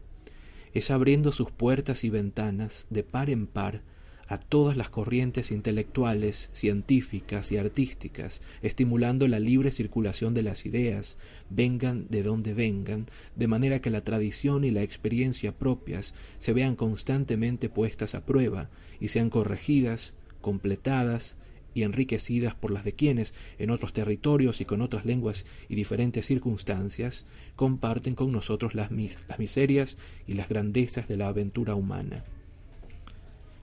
Es 0.73 0.91
abriendo 0.91 1.31
sus 1.31 1.51
puertas 1.51 2.03
y 2.03 2.09
ventanas 2.09 2.85
de 2.89 3.03
par 3.03 3.29
en 3.29 3.47
par 3.47 3.81
a 4.27 4.39
todas 4.39 4.75
las 4.75 4.89
corrientes 4.89 5.51
intelectuales, 5.51 6.49
científicas 6.51 7.49
y 7.53 7.57
artísticas, 7.57 8.41
estimulando 8.61 9.25
la 9.29 9.39
libre 9.39 9.71
circulación 9.71 10.33
de 10.33 10.43
las 10.43 10.65
ideas, 10.65 11.15
vengan 11.49 12.07
de 12.09 12.23
donde 12.23 12.53
vengan, 12.53 13.05
de 13.37 13.47
manera 13.47 13.79
que 13.79 13.89
la 13.89 14.03
tradición 14.03 14.65
y 14.65 14.71
la 14.71 14.81
experiencia 14.81 15.57
propias 15.57 16.13
se 16.39 16.51
vean 16.51 16.75
constantemente 16.75 17.69
puestas 17.69 18.15
a 18.15 18.25
prueba 18.25 18.69
y 18.99 19.07
sean 19.07 19.29
corregidas, 19.29 20.13
completadas 20.41 21.37
y 21.73 21.83
enriquecidas 21.83 22.55
por 22.55 22.71
las 22.71 22.83
de 22.83 22.93
quienes, 22.93 23.33
en 23.57 23.69
otros 23.69 23.93
territorios 23.93 24.61
y 24.61 24.65
con 24.65 24.81
otras 24.81 25.05
lenguas 25.05 25.45
y 25.69 25.75
diferentes 25.75 26.25
circunstancias, 26.25 27.25
comparten 27.55 28.15
con 28.15 28.31
nosotros 28.31 28.75
las, 28.75 28.91
las 28.91 29.39
miserias 29.39 29.97
y 30.27 30.33
las 30.33 30.49
grandezas 30.49 31.07
de 31.07 31.17
la 31.17 31.27
aventura 31.27 31.75
humana. 31.75 32.23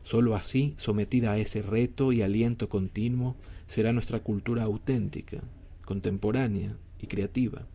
Sólo 0.05 0.35
así, 0.35 0.75
sometida 0.77 1.33
a 1.33 1.39
ese 1.39 1.63
reto 1.63 2.13
y 2.13 2.23
aliento 2.23 2.69
continuo, 2.69 3.37
será 3.67 3.93
nuestra 3.93 4.21
cultura 4.21 4.65
auténtica, 4.65 5.41
contemporánea 5.85 6.77
y 7.01 7.07
creativa, 7.07 7.67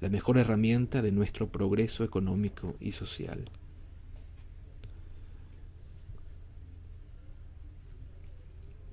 la 0.00 0.08
mejor 0.08 0.38
herramienta 0.38 1.02
de 1.02 1.10
nuestro 1.12 1.48
progreso 1.48 2.04
económico 2.04 2.76
y 2.78 2.92
social. 2.92 3.50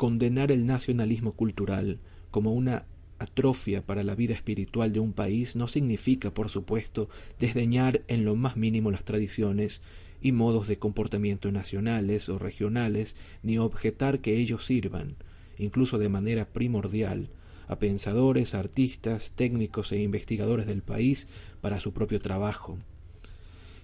Condenar 0.02 0.52
el 0.52 0.66
nacionalismo 0.66 1.34
cultural 1.34 2.00
como 2.32 2.54
una 2.54 2.86
atrofia 3.20 3.86
para 3.86 4.02
la 4.02 4.16
vida 4.16 4.34
espiritual 4.34 4.94
de 4.94 5.00
un 5.00 5.14
país 5.14 5.56
no 5.56 5.68
significa, 5.68 6.34
por 6.34 6.50
supuesto, 6.50 7.08
desdeñar 7.40 8.02
en 8.08 8.26
lo 8.26 8.36
más 8.36 8.58
mínimo 8.58 8.90
las 8.90 9.04
tradiciones 9.04 9.80
y 10.20 10.32
modos 10.32 10.68
de 10.68 10.80
comportamiento 10.80 11.52
nacionales 11.52 12.30
o 12.30 12.40
regionales, 12.40 13.16
ni 13.44 13.60
objetar 13.60 14.22
que 14.22 14.38
ellos 14.38 14.66
sirvan, 14.66 15.18
incluso 15.60 16.00
de 16.00 16.10
manera 16.10 16.46
primordial, 16.46 17.30
a 17.68 17.78
pensadores, 17.78 18.56
artistas, 18.56 19.34
técnicos 19.34 19.92
e 19.92 20.02
investigadores 20.02 20.66
del 20.66 20.82
país 20.82 21.28
para 21.62 21.80
su 21.80 21.94
propio 21.94 22.20
trabajo. 22.20 22.80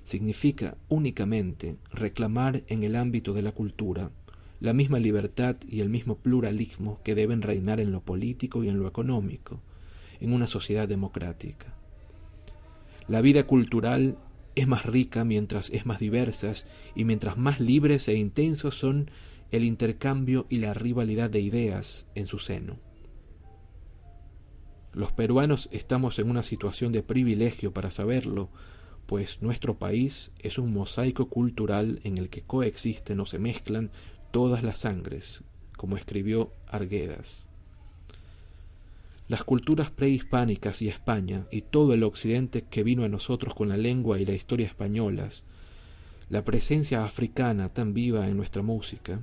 Significa 0.04 0.78
únicamente 0.90 1.76
reclamar 1.92 2.64
en 2.70 2.82
el 2.82 2.96
ámbito 2.96 3.34
de 3.34 3.44
la 3.44 3.52
cultura 3.52 4.10
la 4.60 4.74
misma 4.74 5.00
libertad 5.00 5.58
y 5.68 5.82
el 5.82 5.90
mismo 5.90 6.18
pluralismo 6.18 7.00
que 7.04 7.16
deben 7.16 7.42
reinar 7.42 7.80
en 7.80 7.92
lo 7.92 8.02
político 8.02 8.64
y 8.64 8.70
en 8.70 8.80
lo 8.80 8.88
económico, 8.88 9.62
en 10.20 10.34
una 10.34 10.48
sociedad 10.48 10.88
democrática. 10.88 11.74
La 13.08 13.22
vida 13.22 13.44
cultural 13.44 14.18
es 14.56 14.68
más 14.68 14.86
rica 14.86 15.24
mientras 15.24 15.70
es 15.70 15.86
más 15.86 16.00
diversa 16.00 16.54
y 16.96 17.06
mientras 17.06 17.38
más 17.38 17.60
libres 17.60 18.08
e 18.08 18.16
intensos 18.16 18.78
son 18.78 19.12
el 19.52 19.64
intercambio 19.64 20.46
y 20.50 20.58
la 20.58 20.74
rivalidad 20.74 21.30
de 21.30 21.40
ideas 21.40 22.08
en 22.16 22.28
su 22.28 22.40
seno. 22.40 22.78
Los 24.94 25.12
peruanos 25.12 25.70
estamos 25.72 26.18
en 26.18 26.30
una 26.30 26.42
situación 26.42 26.92
de 26.92 27.04
privilegio 27.04 27.72
para 27.72 27.92
saberlo, 27.92 28.50
pues 29.06 29.42
nuestro 29.42 29.78
país 29.78 30.32
es 30.40 30.58
un 30.58 30.74
mosaico 30.74 31.30
cultural 31.30 32.02
en 32.04 32.18
el 32.18 32.30
que 32.30 32.42
coexisten 32.42 33.20
o 33.20 33.26
se 33.26 33.40
mezclan 33.40 33.92
todas 34.38 34.62
las 34.62 34.78
sangres, 34.78 35.42
como 35.78 35.98
escribió 35.98 36.54
Arguedas. 36.68 37.50
Las 39.28 39.44
culturas 39.44 39.90
prehispánicas 39.90 40.84
y 40.84 40.90
España 40.90 41.48
y 41.50 41.64
todo 41.64 41.96
el 41.96 42.04
occidente 42.04 42.62
que 42.62 42.84
vino 42.84 43.04
a 43.04 43.10
nosotros 43.10 43.56
con 43.56 43.68
la 43.68 43.78
lengua 43.78 44.20
y 44.20 44.28
la 44.28 44.36
historia 44.36 44.68
españolas, 44.68 45.44
la 46.30 46.46
presencia 46.46 47.04
africana 47.04 47.70
tan 47.70 47.96
viva 47.96 48.28
en 48.28 48.38
nuestra 48.38 48.62
música, 48.62 49.22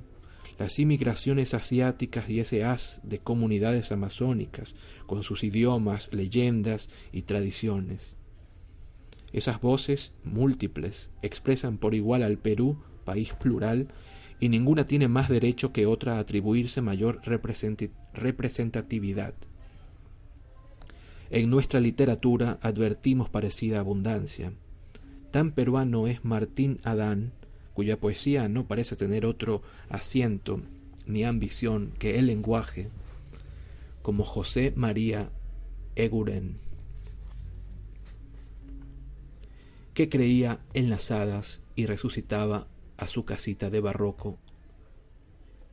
las 0.59 0.79
inmigraciones 0.79 1.53
asiáticas 1.53 2.29
y 2.29 2.41
ese 2.41 2.65
haz 2.65 2.99
de 3.03 3.19
comunidades 3.19 3.93
amazónicas 3.93 4.75
con 5.05 5.23
sus 5.23 5.45
idiomas, 5.45 6.13
leyendas 6.13 6.89
y 7.13 7.21
tradiciones. 7.21 8.17
Esas 9.31 9.61
voces 9.61 10.11
múltiples 10.25 11.09
expresan 11.21 11.77
por 11.77 11.95
igual 11.95 12.21
al 12.21 12.37
Perú, 12.37 12.83
país 13.05 13.31
plural, 13.31 13.87
y 14.39 14.49
ninguna 14.49 14.85
tiene 14.85 15.07
más 15.07 15.29
derecho 15.29 15.71
que 15.71 15.85
otra 15.85 16.17
a 16.17 16.19
atribuirse 16.19 16.81
mayor 16.81 17.21
representatividad. 17.23 19.33
En 21.29 21.49
nuestra 21.49 21.79
literatura 21.79 22.59
advertimos 22.61 23.29
parecida 23.29 23.79
abundancia. 23.79 24.51
Tan 25.31 25.51
peruano 25.51 26.07
es 26.07 26.23
Martín 26.23 26.79
Adán, 26.83 27.33
cuya 27.73 27.99
poesía 27.99 28.47
no 28.47 28.67
parece 28.67 28.95
tener 28.95 29.25
otro 29.25 29.61
asiento 29.89 30.61
ni 31.07 31.23
ambición 31.23 31.91
que 31.99 32.19
el 32.19 32.27
lenguaje, 32.27 32.89
como 34.01 34.23
José 34.23 34.71
María 34.75 35.29
Eguren, 35.95 36.57
que 39.93 40.09
creía 40.09 40.59
en 40.73 40.89
las 40.89 41.11
hadas 41.11 41.61
y 41.75 41.85
resucitaba 41.85 42.67
a 42.97 43.07
su 43.07 43.25
casita 43.25 43.69
de 43.69 43.79
barroco 43.79 44.37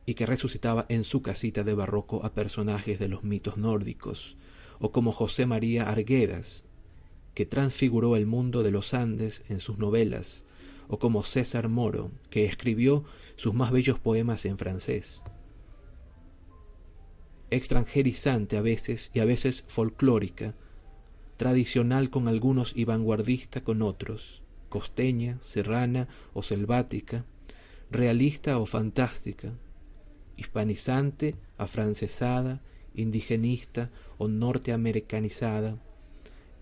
y 0.05 0.15
que 0.15 0.25
resucitaba 0.25 0.85
en 0.89 1.03
su 1.03 1.21
casita 1.21 1.63
de 1.63 1.73
barroco 1.73 2.25
a 2.25 2.33
personajes 2.33 2.99
de 2.99 3.07
los 3.07 3.23
mitos 3.23 3.57
nórdicos, 3.57 4.35
o 4.79 4.91
como 4.91 5.11
José 5.11 5.45
María 5.45 5.89
Arguedas, 5.89 6.65
que 7.33 7.45
transfiguró 7.45 8.15
el 8.15 8.25
mundo 8.25 8.63
de 8.63 8.71
los 8.71 8.93
Andes 8.93 9.43
en 9.49 9.59
sus 9.59 9.77
novelas, 9.77 10.43
o 10.87 10.99
como 10.99 11.23
César 11.23 11.69
Moro, 11.69 12.11
que 12.29 12.45
escribió 12.45 13.05
sus 13.37 13.53
más 13.53 13.71
bellos 13.71 13.99
poemas 13.99 14.45
en 14.45 14.57
francés. 14.57 15.23
Extranjerizante 17.49 18.57
a 18.57 18.61
veces 18.61 19.09
y 19.13 19.19
a 19.19 19.25
veces 19.25 19.63
folclórica, 19.67 20.55
tradicional 21.37 22.09
con 22.09 22.27
algunos 22.27 22.73
y 22.75 22.85
vanguardista 22.85 23.63
con 23.63 23.81
otros, 23.81 24.42
costeña, 24.73 25.37
serrana 25.39 26.07
o 26.33 26.41
selvática, 26.41 27.25
realista 27.91 28.57
o 28.57 28.65
fantástica, 28.65 29.53
hispanizante, 30.35 31.35
afrancesada, 31.59 32.59
indigenista 32.95 33.91
o 34.17 34.27
norteamericanizada. 34.27 35.77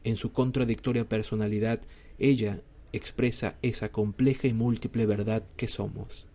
En 0.04 0.18
su 0.18 0.34
contradictoria 0.34 1.08
personalidad, 1.08 1.80
ella 2.20 2.60
expresa 2.92 3.56
esa 3.62 3.94
compleja 3.94 4.50
y 4.50 4.54
múltiple 4.54 5.06
verdad 5.06 5.44
que 5.56 5.70
somos. 5.70 6.28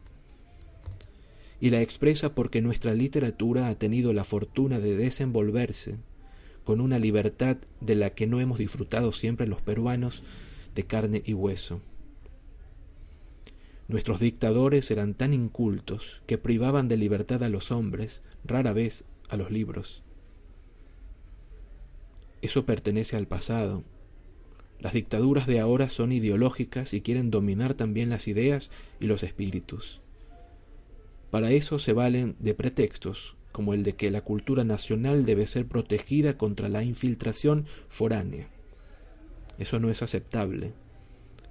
Y 1.60 1.68
la 1.68 1.82
expresa 1.82 2.34
porque 2.34 2.62
nuestra 2.62 2.94
literatura 2.94 3.68
ha 3.68 3.74
tenido 3.74 4.14
la 4.14 4.24
fortuna 4.24 4.80
de 4.80 4.96
desenvolverse 4.96 5.96
con 6.64 6.80
una 6.80 6.98
libertad 6.98 7.58
de 7.82 7.96
la 7.96 8.14
que 8.14 8.26
no 8.26 8.40
hemos 8.40 8.58
disfrutado 8.58 9.12
siempre 9.12 9.46
los 9.46 9.60
peruanos 9.60 10.22
de 10.76 10.84
carne 10.84 11.22
y 11.24 11.32
hueso. 11.32 11.80
Nuestros 13.88 14.20
dictadores 14.20 14.90
eran 14.90 15.14
tan 15.14 15.32
incultos 15.32 16.22
que 16.26 16.38
privaban 16.38 16.86
de 16.86 16.96
libertad 16.96 17.42
a 17.42 17.48
los 17.48 17.72
hombres, 17.72 18.22
rara 18.44 18.72
vez 18.72 19.04
a 19.28 19.36
los 19.36 19.50
libros. 19.50 20.02
Eso 22.42 22.66
pertenece 22.66 23.16
al 23.16 23.26
pasado. 23.26 23.82
Las 24.78 24.92
dictaduras 24.92 25.46
de 25.46 25.58
ahora 25.58 25.88
son 25.88 26.12
ideológicas 26.12 26.92
y 26.92 27.00
quieren 27.00 27.30
dominar 27.30 27.74
también 27.74 28.10
las 28.10 28.28
ideas 28.28 28.70
y 29.00 29.06
los 29.06 29.22
espíritus. 29.22 30.02
Para 31.30 31.50
eso 31.52 31.78
se 31.78 31.94
valen 31.94 32.36
de 32.38 32.54
pretextos, 32.54 33.36
como 33.50 33.72
el 33.72 33.82
de 33.82 33.94
que 33.94 34.10
la 34.10 34.20
cultura 34.20 34.64
nacional 34.64 35.24
debe 35.24 35.46
ser 35.46 35.66
protegida 35.66 36.36
contra 36.36 36.68
la 36.68 36.82
infiltración 36.82 37.64
foránea. 37.88 38.55
Eso 39.58 39.78
no 39.78 39.90
es 39.90 40.02
aceptable. 40.02 40.72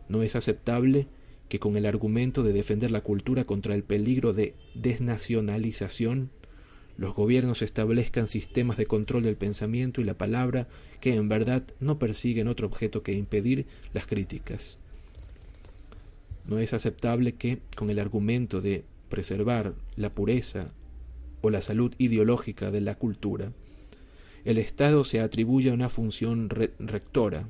No 0.10 0.22
es 0.22 0.36
aceptable 0.36 1.08
que 1.50 1.60
con 1.60 1.78
el 1.78 1.86
argumento 1.86 2.44
de 2.44 2.54
defender 2.54 2.92
la 2.92 3.02
cultura 3.02 3.46
contra 3.46 3.76
el 3.76 3.84
peligro 3.84 4.34
de 4.34 4.56
desnacionalización, 4.74 6.30
los 6.98 7.14
gobiernos 7.14 7.62
establezcan 7.62 8.28
sistemas 8.28 8.78
de 8.78 8.86
control 8.86 9.24
del 9.24 9.36
pensamiento 9.36 10.02
y 10.02 10.06
la 10.06 10.18
palabra 10.18 10.68
que 11.02 11.16
en 11.16 11.28
verdad 11.28 11.64
no 11.80 12.00
persiguen 12.00 12.48
otro 12.48 12.68
objeto 12.68 13.04
que 13.04 13.14
impedir 13.14 13.66
las 13.94 14.08
críticas. 14.08 14.78
No 16.46 16.60
es 16.60 16.74
aceptable 16.74 17.34
que, 17.34 17.60
con 17.76 17.90
el 17.90 18.00
argumento 18.00 18.62
de 18.62 18.86
preservar 19.10 19.74
la 19.96 20.14
pureza 20.14 20.72
o 21.42 21.50
la 21.50 21.62
salud 21.62 21.94
ideológica 21.98 22.72
de 22.72 22.82
la 22.82 22.96
cultura, 22.96 23.52
el 24.46 24.58
Estado 24.60 25.04
se 25.06 25.20
atribuya 25.20 25.74
una 25.74 25.90
función 25.90 26.50
rectora 26.50 27.50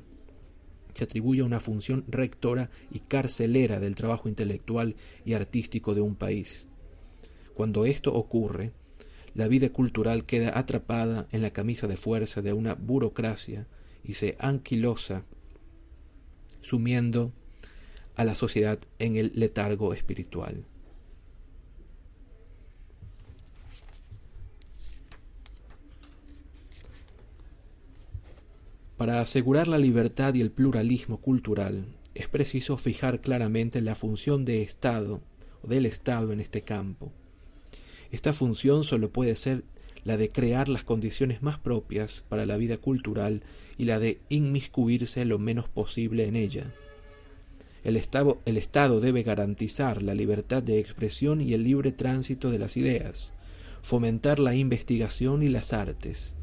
se 0.96 1.04
atribuye 1.04 1.42
una 1.42 1.60
función 1.60 2.04
rectora 2.08 2.70
y 2.90 3.00
carcelera 3.00 3.80
del 3.80 3.94
trabajo 3.94 4.30
intelectual 4.30 4.96
y 5.26 5.34
artístico 5.34 5.94
de 5.94 6.00
un 6.00 6.14
país. 6.14 6.66
Cuando 7.52 7.84
esto 7.84 8.14
ocurre, 8.14 8.72
la 9.34 9.46
vida 9.46 9.68
cultural 9.68 10.24
queda 10.24 10.58
atrapada 10.58 11.28
en 11.32 11.42
la 11.42 11.50
camisa 11.50 11.86
de 11.86 11.98
fuerza 11.98 12.40
de 12.40 12.54
una 12.54 12.74
burocracia 12.74 13.66
y 14.02 14.14
se 14.14 14.36
anquilosa, 14.38 15.24
sumiendo 16.62 17.32
a 18.14 18.24
la 18.24 18.34
sociedad 18.34 18.78
en 18.98 19.16
el 19.16 19.32
letargo 19.34 19.92
espiritual. 19.92 20.64
Para 28.96 29.20
asegurar 29.20 29.68
la 29.68 29.76
libertad 29.76 30.32
y 30.34 30.40
el 30.40 30.50
pluralismo 30.50 31.20
cultural, 31.20 31.84
es 32.14 32.28
preciso 32.28 32.78
fijar 32.78 33.20
claramente 33.20 33.82
la 33.82 33.94
función 33.94 34.46
de 34.46 34.62
Estado 34.62 35.20
o 35.62 35.68
del 35.68 35.84
Estado 35.84 36.32
en 36.32 36.40
este 36.40 36.62
campo. 36.62 37.12
Esta 38.10 38.32
función 38.32 38.84
solo 38.84 39.10
puede 39.10 39.36
ser 39.36 39.64
la 40.04 40.16
de 40.16 40.30
crear 40.30 40.70
las 40.70 40.82
condiciones 40.82 41.42
más 41.42 41.58
propias 41.58 42.24
para 42.30 42.46
la 42.46 42.56
vida 42.56 42.78
cultural 42.78 43.42
y 43.76 43.84
la 43.84 43.98
de 43.98 44.20
inmiscuirse 44.30 45.26
lo 45.26 45.38
menos 45.38 45.68
posible 45.68 46.26
en 46.26 46.36
ella. 46.36 46.72
El 47.84 47.98
estado, 47.98 48.40
el 48.46 48.56
Estado 48.56 49.00
debe 49.00 49.24
garantizar 49.24 50.02
la 50.02 50.14
libertad 50.14 50.62
de 50.62 50.78
expresión 50.78 51.42
y 51.42 51.52
el 51.52 51.64
libre 51.64 51.92
tránsito 51.92 52.50
de 52.50 52.58
las 52.58 52.78
ideas, 52.78 53.34
fomentar 53.82 54.38
la 54.38 54.54
investigación 54.54 55.42
y 55.42 55.48
las 55.48 55.72
artes, 55.72 56.35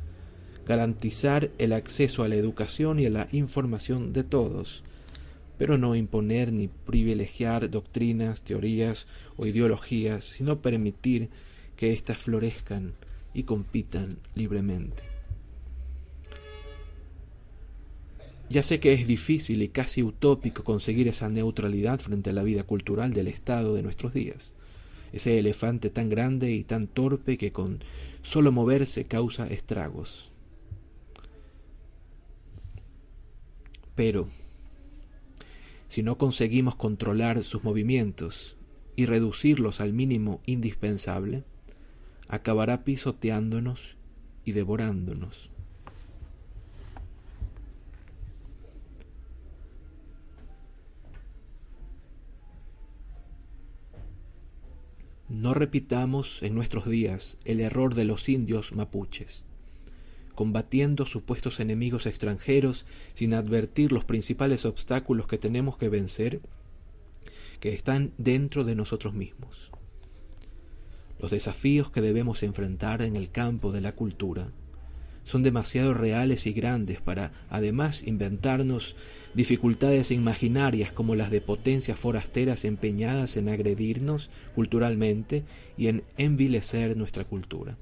garantizar 0.65 1.51
el 1.57 1.73
acceso 1.73 2.23
a 2.23 2.27
la 2.27 2.35
educación 2.35 2.99
y 2.99 3.05
a 3.05 3.09
la 3.09 3.27
información 3.31 4.13
de 4.13 4.23
todos, 4.23 4.83
pero 5.57 5.77
no 5.77 5.95
imponer 5.95 6.51
ni 6.51 6.67
privilegiar 6.67 7.69
doctrinas, 7.69 8.41
teorías 8.41 9.07
o 9.37 9.45
ideologías, 9.45 10.23
sino 10.23 10.61
permitir 10.61 11.29
que 11.75 11.93
éstas 11.93 12.19
florezcan 12.19 12.93
y 13.33 13.43
compitan 13.43 14.17
libremente. 14.35 15.03
Ya 18.49 18.61
sé 18.61 18.79
que 18.79 18.93
es 18.93 19.07
difícil 19.07 19.61
y 19.61 19.69
casi 19.69 20.03
utópico 20.03 20.63
conseguir 20.63 21.07
esa 21.07 21.29
neutralidad 21.29 21.99
frente 21.99 22.29
a 22.29 22.33
la 22.33 22.43
vida 22.43 22.63
cultural 22.63 23.13
del 23.13 23.27
Estado 23.27 23.73
de 23.73 23.81
nuestros 23.81 24.13
días, 24.13 24.51
ese 25.11 25.39
elefante 25.39 25.89
tan 25.89 26.09
grande 26.09 26.51
y 26.51 26.63
tan 26.63 26.87
torpe 26.87 27.37
que 27.37 27.51
con 27.51 27.79
solo 28.21 28.51
moverse 28.51 29.05
causa 29.05 29.47
estragos. 29.47 30.32
Pero, 33.95 34.27
si 35.87 36.01
no 36.01 36.17
conseguimos 36.17 36.75
controlar 36.75 37.43
sus 37.43 37.63
movimientos 37.63 38.57
y 38.95 39.05
reducirlos 39.05 39.81
al 39.81 39.93
mínimo 39.93 40.41
indispensable, 40.45 41.43
acabará 42.27 42.83
pisoteándonos 42.83 43.97
y 44.45 44.53
devorándonos. 44.53 45.51
No 55.29 55.53
repitamos 55.53 56.41
en 56.43 56.55
nuestros 56.55 56.87
días 56.87 57.37
el 57.45 57.59
error 57.59 57.95
de 57.95 58.05
los 58.05 58.29
indios 58.29 58.71
mapuches 58.71 59.43
combatiendo 60.33 61.05
supuestos 61.05 61.59
enemigos 61.59 62.05
extranjeros 62.05 62.85
sin 63.13 63.33
advertir 63.33 63.91
los 63.91 64.05
principales 64.05 64.65
obstáculos 64.65 65.27
que 65.27 65.37
tenemos 65.37 65.77
que 65.77 65.89
vencer, 65.89 66.41
que 67.59 67.73
están 67.73 68.11
dentro 68.17 68.63
de 68.63 68.75
nosotros 68.75 69.13
mismos. 69.13 69.71
Los 71.19 71.31
desafíos 71.31 71.89
que 71.89 72.01
debemos 72.01 72.43
enfrentar 72.43 73.01
en 73.01 73.15
el 73.15 73.31
campo 73.31 73.71
de 73.71 73.81
la 73.81 73.93
cultura 73.93 74.51
son 75.23 75.43
demasiado 75.43 75.93
reales 75.93 76.45
y 76.47 76.53
grandes 76.53 76.99
para, 76.99 77.31
además, 77.49 78.03
inventarnos 78.05 78.95
dificultades 79.33 80.11
imaginarias 80.11 80.91
como 80.91 81.15
las 81.15 81.31
de 81.31 81.41
potencias 81.41 81.97
forasteras 81.97 82.65
empeñadas 82.65 83.37
en 83.37 83.49
agredirnos 83.49 84.29
culturalmente 84.53 85.43
y 85.77 85.87
en 85.87 86.03
envilecer 86.17 86.97
nuestra 86.97 87.23
cultura. 87.23 87.77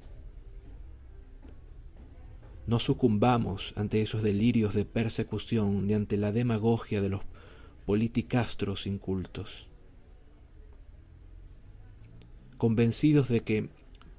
No 2.66 2.78
sucumbamos 2.78 3.72
ante 3.76 4.02
esos 4.02 4.22
delirios 4.22 4.74
de 4.74 4.84
persecución 4.84 5.86
ni 5.86 5.94
ante 5.94 6.16
la 6.16 6.32
demagogia 6.32 7.00
de 7.00 7.08
los 7.08 7.22
politicastros 7.86 8.86
incultos. 8.86 9.68
Convencidos 12.56 13.28
de 13.28 13.40
que 13.40 13.68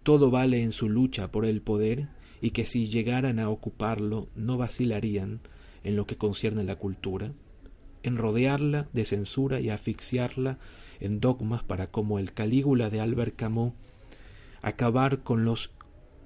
todo 0.03 0.29
vale 0.29 0.61
en 0.61 0.73
su 0.73 0.89
lucha 0.89 1.31
por 1.31 1.45
el 1.45 1.61
poder 1.61 2.09
y 2.41 2.51
que 2.51 2.65
si 2.65 2.89
llegaran 2.89 3.39
a 3.39 3.49
ocuparlo 3.49 4.27
no 4.35 4.57
vacilarían 4.57 5.39
en 5.85 5.95
lo 5.95 6.05
que 6.05 6.17
concierne 6.17 6.61
a 6.61 6.65
la 6.65 6.75
cultura, 6.75 7.31
en 8.03 8.17
rodearla 8.17 8.89
de 8.91 9.05
censura 9.05 9.61
y 9.61 9.69
asfixiarla 9.69 10.59
en 10.99 11.21
dogmas 11.21 11.63
para 11.63 11.87
como 11.87 12.19
el 12.19 12.33
Calígula 12.33 12.89
de 12.89 12.99
Albert 12.99 13.37
Camus 13.37 13.73
acabar 14.61 15.23
con 15.23 15.45
los 15.45 15.71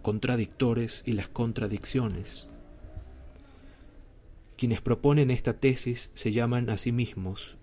contradictores 0.07 1.03
y 1.05 1.11
las 1.11 1.27
contradicciones. 1.27 2.47
Quienes 4.55 4.79
proponen 4.79 5.29
esta 5.29 5.51
tesis 5.51 6.11
se 6.13 6.31
llaman 6.31 6.69
a 6.69 6.77
sí 6.77 6.93
mismos 6.93 7.57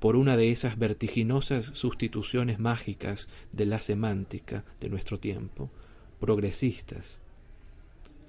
por 0.00 0.16
una 0.16 0.36
de 0.36 0.50
esas 0.50 0.76
vertiginosas 0.76 1.66
sustituciones 1.74 2.58
mágicas 2.58 3.28
de 3.52 3.66
la 3.66 3.78
semántica 3.78 4.64
de 4.80 4.88
nuestro 4.88 5.20
tiempo, 5.20 5.70
progresistas. 6.18 7.20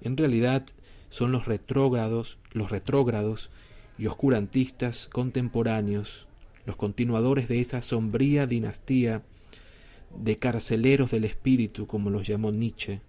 En 0.04 0.16
realidad 0.16 0.68
son 1.10 1.32
los 1.32 1.48
retrógrados, 1.48 2.38
los 2.52 2.70
retrógrados 2.70 3.50
y 3.98 4.06
oscurantistas 4.06 5.08
contemporáneos, 5.08 6.28
los 6.68 6.76
continuadores 6.76 7.48
de 7.48 7.62
esa 7.62 7.82
sombría 7.82 8.46
dinastía 8.46 9.24
de 10.16 10.38
carceleros 10.38 11.10
del 11.10 11.26
espíritu, 11.26 11.88
como 11.88 12.12
los 12.12 12.28
llamó 12.28 12.52
Nietzsche, 12.52 13.02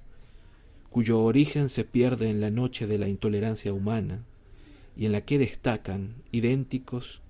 cuyo 0.90 1.20
origen 1.20 1.68
se 1.68 1.85
pierde 1.85 2.31
en 2.31 2.40
la 2.40 2.50
noche 2.50 2.87
de 2.87 2.98
la 2.98 3.09
intolerancia 3.09 3.72
humana, 3.72 4.24
y 4.96 5.07
en 5.07 5.12
la 5.12 5.22
que 5.22 5.38
destacan, 5.38 6.16
idénticos 6.33 7.22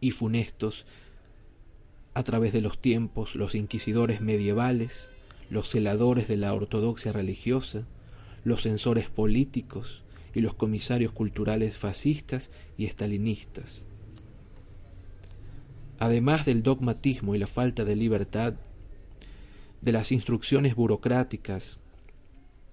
y 0.00 0.10
funestos, 0.10 0.84
a 2.14 2.24
través 2.24 2.52
de 2.52 2.60
los 2.60 2.78
tiempos, 2.78 3.36
los 3.36 3.54
inquisidores 3.54 4.20
medievales, 4.20 5.08
los 5.48 5.68
celadores 5.68 6.28
de 6.28 6.36
la 6.36 6.52
ortodoxia 6.52 7.12
religiosa, 7.12 7.86
los 8.44 8.62
censores 8.62 9.08
políticos 9.08 10.02
y 10.34 10.40
los 10.40 10.54
comisarios 10.54 11.12
culturales 11.12 11.76
fascistas 11.76 12.50
y 12.76 12.86
estalinistas. 12.86 13.86
Además 15.98 16.44
del 16.44 16.62
dogmatismo 16.62 17.34
y 17.34 17.38
la 17.38 17.46
falta 17.46 17.84
de 17.84 17.94
libertad, 17.96 18.54
de 19.80 19.92
las 19.92 20.10
instrucciones 20.10 20.74
burocráticas 20.74 21.80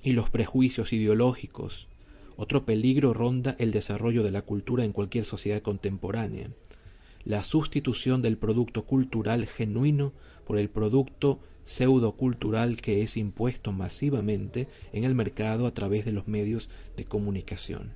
y 0.03 0.13
los 0.13 0.29
prejuicios 0.29 0.93
ideológicos. 0.93 1.87
Otro 2.37 2.65
peligro 2.65 3.13
ronda 3.13 3.55
el 3.59 3.71
desarrollo 3.71 4.23
de 4.23 4.31
la 4.31 4.43
cultura 4.43 4.85
en 4.85 4.93
cualquier 4.93 5.25
sociedad 5.25 5.61
contemporánea. 5.61 6.49
La 7.25 7.43
sustitución 7.43 8.21
del 8.21 8.37
producto 8.37 8.85
cultural 8.85 9.45
genuino 9.45 10.13
por 10.45 10.57
el 10.57 10.69
producto 10.69 11.39
pseudocultural 11.65 12.81
que 12.81 13.03
es 13.03 13.17
impuesto 13.17 13.71
masivamente 13.71 14.67
en 14.93 15.03
el 15.03 15.15
mercado 15.15 15.67
a 15.67 15.73
través 15.73 16.05
de 16.05 16.13
los 16.13 16.27
medios 16.27 16.69
de 16.97 17.05
comunicación. 17.05 17.91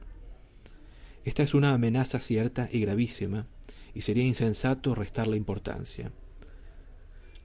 Esta 1.25 1.41
es 1.41 1.53
una 1.53 1.73
amenaza 1.73 2.19
cierta 2.19 2.69
y 2.71 2.81
gravísima, 2.81 3.47
y 3.95 4.01
sería 4.01 4.25
insensato 4.25 4.93
restarle 4.93 5.37
importancia. 5.37 6.11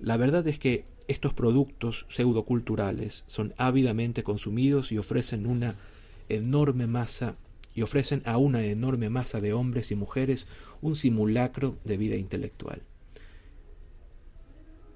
La 0.00 0.16
verdad 0.16 0.46
es 0.48 0.58
que 0.58 0.84
estos 1.08 1.32
productos 1.32 2.06
pseudoculturales 2.10 3.24
son 3.26 3.54
ávidamente 3.56 4.22
consumidos 4.22 4.92
y 4.92 4.98
ofrecen 4.98 5.46
una 5.46 5.74
enorme 6.28 6.86
masa 6.86 7.36
y 7.74 7.82
ofrecen 7.82 8.22
a 8.26 8.36
una 8.36 8.64
enorme 8.64 9.08
masa 9.08 9.40
de 9.40 9.54
hombres 9.54 9.90
y 9.90 9.96
mujeres 9.96 10.46
un 10.82 10.96
simulacro 10.96 11.78
de 11.84 11.96
vida 11.96 12.16
intelectual, 12.16 12.82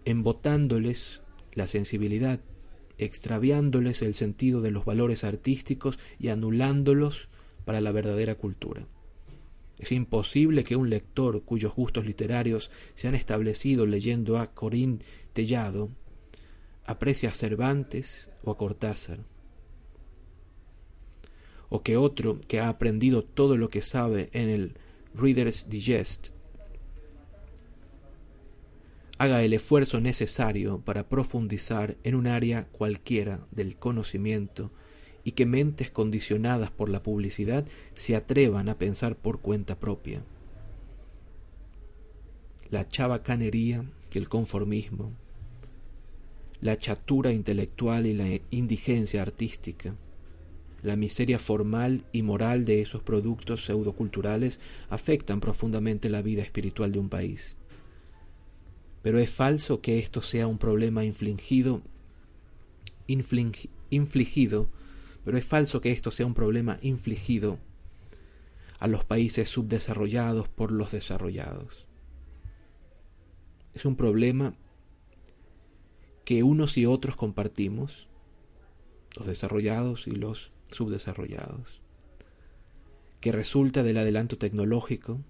embotándoles 0.04 1.22
la 1.54 1.66
sensibilidad, 1.66 2.40
extraviándoles 2.98 4.02
el 4.02 4.14
sentido 4.14 4.60
de 4.60 4.70
los 4.70 4.84
valores 4.84 5.24
artísticos 5.24 5.98
y 6.18 6.28
anulándolos 6.28 7.28
para 7.64 7.80
la 7.80 7.92
verdadera 7.92 8.34
cultura. 8.34 8.86
Es 9.78 9.92
imposible 9.92 10.62
que 10.62 10.76
un 10.76 10.90
lector 10.90 11.42
cuyos 11.42 11.74
gustos 11.74 12.04
literarios 12.04 12.70
se 12.94 13.08
han 13.08 13.14
establecido 13.14 13.86
leyendo 13.86 14.38
a 14.38 14.52
Corín 14.52 15.02
Tellado 15.32 15.88
aprecia 16.84 17.30
a 17.30 17.34
Cervantes 17.34 18.30
o 18.44 18.50
a 18.50 18.58
Cortázar, 18.58 19.20
o 21.68 21.82
que 21.82 21.96
otro 21.96 22.40
que 22.48 22.60
ha 22.60 22.68
aprendido 22.68 23.22
todo 23.22 23.56
lo 23.56 23.70
que 23.70 23.82
sabe 23.82 24.28
en 24.32 24.48
el 24.48 24.74
Reader's 25.14 25.68
Digest 25.68 26.30
haga 29.22 29.44
el 29.44 29.52
esfuerzo 29.52 30.00
necesario 30.00 30.80
para 30.80 31.08
profundizar 31.08 31.96
en 32.02 32.16
un 32.16 32.26
área 32.26 32.66
cualquiera 32.66 33.46
del 33.52 33.76
conocimiento 33.76 34.72
y 35.22 35.32
que 35.32 35.46
mentes 35.46 35.92
condicionadas 35.92 36.72
por 36.72 36.88
la 36.88 37.04
publicidad 37.04 37.64
se 37.94 38.16
atrevan 38.16 38.68
a 38.68 38.78
pensar 38.78 39.14
por 39.14 39.40
cuenta 39.40 39.78
propia. 39.78 40.24
La 42.68 42.88
chabacanería 42.88 43.84
y 44.12 44.18
el 44.18 44.28
conformismo, 44.28 45.12
la 46.62 46.78
chatura 46.78 47.32
intelectual 47.32 48.06
y 48.06 48.14
la 48.14 48.40
indigencia 48.50 49.20
artística. 49.20 49.96
La 50.82 50.94
miseria 50.94 51.40
formal 51.40 52.04
y 52.12 52.22
moral 52.22 52.64
de 52.64 52.80
esos 52.80 53.02
productos 53.02 53.64
pseudoculturales 53.64 54.60
afectan 54.88 55.40
profundamente 55.40 56.08
la 56.08 56.22
vida 56.22 56.42
espiritual 56.42 56.92
de 56.92 57.00
un 57.00 57.08
país. 57.08 57.56
Pero 59.02 59.18
es 59.18 59.28
falso 59.28 59.80
que 59.80 59.98
esto 59.98 60.22
sea 60.22 60.46
un 60.46 60.58
problema 60.58 61.04
infligido, 61.04 61.82
infligido, 63.08 64.68
pero 65.24 65.36
es 65.38 65.44
falso 65.44 65.80
que 65.80 65.90
esto 65.90 66.12
sea 66.12 66.26
un 66.26 66.34
problema 66.34 66.78
infligido 66.80 67.58
a 68.78 68.86
los 68.86 69.04
países 69.04 69.48
subdesarrollados 69.48 70.48
por 70.48 70.70
los 70.70 70.92
desarrollados. 70.92 71.86
Es 73.74 73.84
un 73.84 73.96
problema 73.96 74.54
que 76.24 76.42
unos 76.42 76.76
y 76.78 76.86
otros 76.86 77.16
compartimos, 77.16 78.08
los 79.16 79.26
desarrollados 79.26 80.06
y 80.06 80.12
los 80.12 80.52
subdesarrollados, 80.70 81.80
que 83.20 83.32
resulta 83.32 83.82
del 83.82 83.98
adelanto 83.98 84.38
tecnológico, 84.38 85.20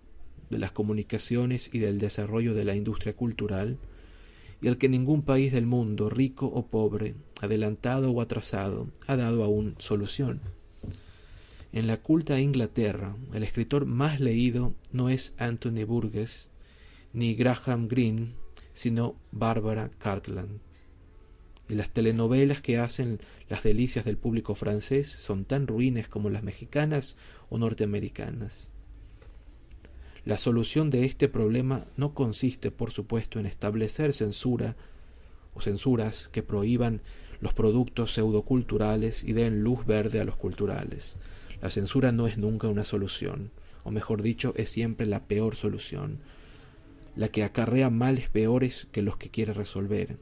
de 0.51 0.59
las 0.59 0.73
comunicaciones 0.73 1.71
y 1.73 1.79
del 1.79 1.99
desarrollo 1.99 2.55
de 2.55 2.65
la 2.65 2.77
industria 2.77 3.15
cultural, 3.15 3.79
y 4.61 4.69
al 4.69 4.79
que 4.79 4.89
ningún 4.89 5.23
país 5.23 5.53
del 5.53 5.67
mundo, 5.67 6.09
rico 6.09 6.47
o 6.47 6.67
pobre, 6.67 7.15
adelantado 7.41 8.13
o 8.13 8.21
atrasado, 8.21 8.89
ha 9.07 9.17
dado 9.17 9.43
aún 9.43 9.75
solución. 9.79 10.41
En 11.73 11.87
la 11.87 11.97
culta 11.97 12.39
Inglaterra, 12.39 13.17
el 13.33 13.43
escritor 13.43 13.87
más 13.87 14.21
leído 14.21 14.75
no 14.93 15.09
es 15.09 15.33
Anthony 15.39 15.85
Burgess 15.87 16.49
ni 17.13 17.35
Graham 17.35 17.89
Greene, 17.89 18.35
sino 18.75 19.17
Barbara 19.33 19.91
Cartland. 19.99 20.61
Y 21.69 21.75
las 21.75 21.91
telenovelas 21.91 22.61
que 22.61 22.79
hacen 22.79 23.21
las 23.49 23.63
delicias 23.63 24.05
del 24.05 24.17
público 24.17 24.55
francés 24.55 25.09
son 25.09 25.45
tan 25.45 25.67
ruines 25.67 26.09
como 26.09 26.29
las 26.31 26.43
mexicanas 26.43 27.17
o 27.49 27.59
norteamericanas. 27.59 28.73
La 30.25 30.39
solución 30.39 30.91
de 30.91 31.05
este 31.05 31.29
problema 31.29 31.87
no 31.97 32.15
consiste, 32.15 32.71
por 32.71 32.93
supuesto, 32.93 33.41
en 33.41 33.47
establecer 33.47 34.13
censura 34.13 34.77
o 35.55 35.61
censuras 35.61 36.29
que 36.29 36.45
prohíban 36.45 37.03
los 37.41 37.55
productos 37.55 38.15
pseudoculturales 38.15 39.25
y 39.25 39.33
den 39.33 39.65
luz 39.65 39.85
verde 39.85 40.21
a 40.21 40.25
los 40.25 40.37
culturales. 40.37 41.17
La 41.61 41.71
censura 41.71 42.13
no 42.13 42.29
es 42.29 42.39
nunca 42.39 42.69
una 42.69 42.85
solución, 42.85 43.51
o 43.83 43.91
mejor 43.91 44.23
dicho, 44.23 44.55
es 44.57 44.71
siempre 44.71 45.07
la 45.07 45.25
peor 45.27 45.57
solución, 45.57 46.19
la 47.17 47.29
que 47.29 47.43
acarrea 47.43 47.91
males 47.91 48.29
peores 48.29 48.87
que 48.93 49.03
los 49.03 49.17
que 49.17 49.31
quiere 49.31 49.53
resolver. 49.53 50.19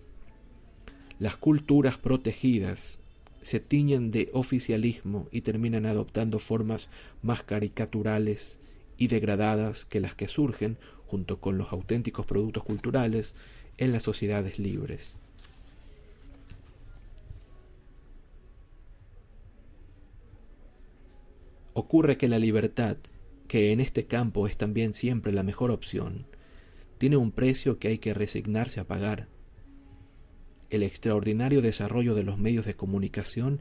Las 1.20 1.37
culturas 1.37 1.98
protegidas 1.98 2.98
se 3.42 3.61
tiñen 3.61 4.11
de 4.11 4.30
oficialismo 4.33 5.28
y 5.30 5.42
terminan 5.42 5.85
adoptando 5.85 6.38
formas 6.38 6.88
más 7.20 7.42
caricaturales 7.42 8.59
y 8.96 9.09
degradadas 9.09 9.85
que 9.85 10.00
las 10.00 10.14
que 10.14 10.28
surgen, 10.28 10.78
junto 11.04 11.38
con 11.38 11.59
los 11.59 11.72
auténticos 11.72 12.24
productos 12.24 12.64
culturales, 12.64 13.35
en 13.76 13.92
las 13.92 14.02
sociedades 14.02 14.59
libres. 14.59 15.18
Ocurre 21.74 22.16
que 22.16 22.28
la 22.28 22.38
libertad, 22.38 22.96
que 23.46 23.72
en 23.72 23.80
este 23.80 24.06
campo 24.06 24.46
es 24.46 24.56
también 24.56 24.94
siempre 24.94 25.33
la 25.33 25.42
mejor 25.42 25.70
opción, 25.70 26.24
tiene 26.96 27.18
un 27.18 27.30
precio 27.30 27.78
que 27.78 27.88
hay 27.88 27.98
que 27.98 28.14
resignarse 28.14 28.80
a 28.80 28.85
pagar. 28.85 29.28
El 30.70 30.85
extraordinario 30.85 31.62
desarrollo 31.62 32.14
de 32.14 32.22
los 32.22 32.38
medios 32.38 32.64
de 32.64 32.74
comunicación 32.74 33.61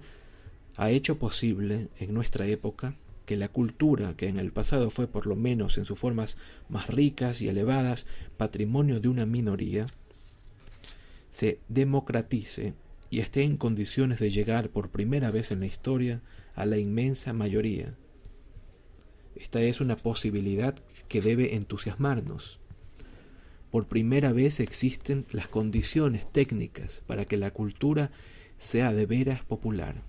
ha 0.78 0.92
hecho 0.92 1.18
posible 1.18 1.90
en 2.00 2.14
nuestra 2.14 2.46
época 2.46 2.96
que 3.26 3.36
la 3.36 3.50
cultura, 3.50 4.16
que 4.16 4.28
en 4.28 4.40
el 4.40 4.52
pasado 4.52 4.90
fue 4.90 5.08
por 5.08 5.28
lo 5.28 5.36
menos 5.36 5.78
en 5.78 5.86
sus 5.86 6.00
formas 6.00 6.38
más 6.70 6.88
ricas 6.88 7.42
y 7.42 7.48
elevadas 7.48 8.06
patrimonio 8.38 9.00
de 9.00 9.08
una 9.08 9.26
minoría, 9.26 9.88
se 11.32 11.60
democratice 11.68 12.74
y 13.10 13.20
esté 13.20 13.44
en 13.44 13.58
condiciones 13.58 14.20
de 14.20 14.32
llegar 14.32 14.70
por 14.70 14.90
primera 14.90 15.32
vez 15.32 15.52
en 15.52 15.62
la 15.62 15.66
historia 15.66 16.22
a 16.56 16.66
la 16.66 16.78
inmensa 16.78 17.34
mayoría. 17.34 17.96
Esta 19.36 19.62
es 19.62 19.82
una 19.82 19.96
posibilidad 19.96 20.76
que 21.08 21.22
debe 21.22 21.56
entusiasmarnos. 21.56 22.60
Por 23.72 23.88
primera 23.88 24.34
vez 24.34 24.60
existen 24.60 25.26
las 25.32 25.48
condiciones 25.48 26.32
técnicas 26.32 27.04
para 27.06 27.26
que 27.26 27.38
la 27.38 27.52
cultura 27.52 28.12
sea 28.58 28.94
de 28.94 29.06
veras 29.06 29.44
popular. 29.44 30.02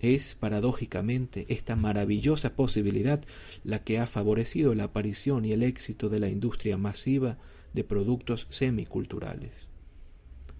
Es, 0.00 0.34
paradójicamente, 0.34 1.46
esta 1.48 1.76
maravillosa 1.76 2.56
posibilidad 2.56 3.22
la 3.62 3.84
que 3.84 3.98
ha 3.98 4.06
favorecido 4.06 4.74
la 4.74 4.84
aparición 4.84 5.44
y 5.44 5.52
el 5.52 5.62
éxito 5.62 6.08
de 6.08 6.20
la 6.20 6.28
industria 6.28 6.76
masiva 6.76 7.38
de 7.72 7.84
productos 7.84 8.46
semiculturales. 8.50 9.68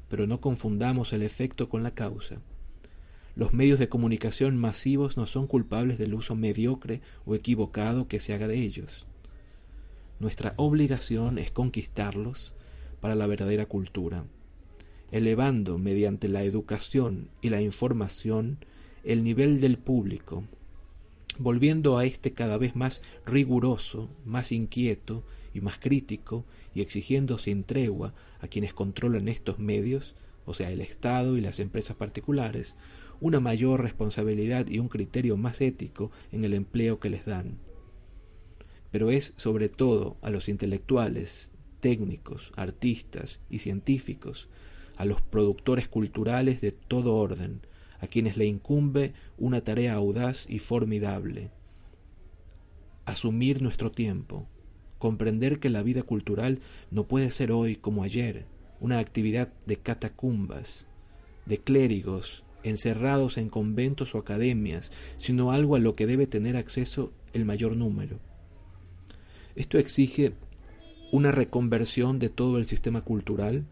Pero 0.09 0.27
no 0.27 0.41
confundamos 0.41 1.13
el 1.13 1.23
efecto 1.23 1.69
con 1.69 1.83
la 1.83 1.95
causa. 1.95 2.41
Los 3.37 3.53
medios 3.53 3.79
de 3.79 3.89
comunicación 3.89 4.57
masivos 4.57 5.17
no 5.17 5.27
son 5.27 5.47
culpables 5.47 5.99
del 5.99 6.15
uso 6.15 6.37
mediocre 6.37 7.01
o 7.25 7.35
equivocado 7.35 8.07
que 8.07 8.21
se 8.21 8.33
haga 8.33 8.49
de 8.49 8.59
ellos. 8.59 9.07
Nuestra 10.21 10.55
obligación 10.57 11.39
es 11.39 11.51
conquistarlos 11.51 12.55
para 13.01 13.15
la 13.15 13.27
verdadera 13.27 13.67
cultura, 13.67 14.25
elevando 15.11 15.79
mediante 15.79 16.29
la 16.29 16.43
educación 16.43 17.29
y 17.43 17.51
la 17.51 17.61
información 17.61 18.59
el 19.05 19.23
nivel 19.23 19.61
del 19.61 19.77
público, 19.77 20.45
volviendo 21.39 21.99
a 21.99 22.05
éste 22.05 22.33
cada 22.33 22.57
vez 22.57 22.75
más 22.75 23.03
riguroso, 23.27 24.09
más 24.25 24.51
inquieto 24.53 25.25
y 25.53 25.61
más 25.61 25.79
crítico, 25.79 26.45
y 26.75 26.81
exigiendo 26.81 27.39
sin 27.39 27.65
tregua 27.65 28.15
a 28.41 28.49
quienes 28.49 28.75
controlan 28.75 29.29
estos 29.29 29.59
medios, 29.59 30.15
o 30.47 30.55
sea, 30.55 30.71
el 30.71 30.81
Estado 30.81 31.37
y 31.37 31.41
las 31.41 31.61
empresas 31.61 31.97
particulares, 31.97 32.75
una 33.21 33.41
mayor 33.41 33.83
responsabilidad 33.83 34.67
y 34.69 34.79
un 34.79 34.89
criterio 34.89 35.37
más 35.37 35.61
ético 35.61 36.11
en 36.33 36.45
el 36.45 36.55
empleo 36.55 36.99
que 36.99 37.11
les 37.11 37.25
dan. 37.25 37.59
Pero 38.95 39.11
es 39.11 39.33
sobre 39.37 39.69
todo 39.69 40.19
a 40.23 40.31
los 40.31 40.49
intelectuales, 40.49 41.51
técnicos, 41.81 42.53
artistas 42.55 43.41
y 43.51 43.59
científicos, 43.59 44.49
a 44.97 45.05
los 45.05 45.21
productores 45.21 45.89
culturales 45.89 46.61
de 46.61 46.71
todo 46.71 47.17
orden, 47.17 47.63
a 47.99 48.07
quienes 48.07 48.37
le 48.37 48.47
incumbe 48.47 49.13
una 49.37 49.63
tarea 49.63 49.95
audaz 49.95 50.47
y 50.49 50.61
formidable. 50.61 51.51
Asumir 53.05 53.63
nuestro 53.63 53.91
tiempo, 53.91 54.47
comprender 54.99 55.59
que 55.59 55.71
la 55.71 55.83
vida 55.83 56.05
cultural 56.05 56.61
no 56.93 57.09
puede 57.09 57.33
ser 57.33 57.51
hoy 57.51 57.75
como 57.75 58.05
ayer, 58.05 58.47
una 58.79 59.01
actividad 59.01 59.53
de 59.67 59.77
catacumbas, 59.77 60.87
de 61.47 61.59
clérigos 61.59 62.45
encerrados 62.63 63.39
en 63.39 63.49
conventos 63.49 64.15
o 64.15 64.19
academias, 64.19 64.93
sino 65.17 65.51
algo 65.51 65.75
a 65.75 65.81
lo 65.81 65.97
que 65.97 66.07
debe 66.07 66.29
tener 66.29 66.57
acceso 66.57 67.13
el 67.33 67.45
mayor 67.45 67.75
número. 67.77 68.21
Esto 69.57 69.79
exige 69.79 70.33
una 71.13 71.31
reconversión 71.31 72.19
de 72.19 72.29
todo 72.29 72.59
el 72.59 72.67
sistema 72.67 73.03
cultural 73.03 73.65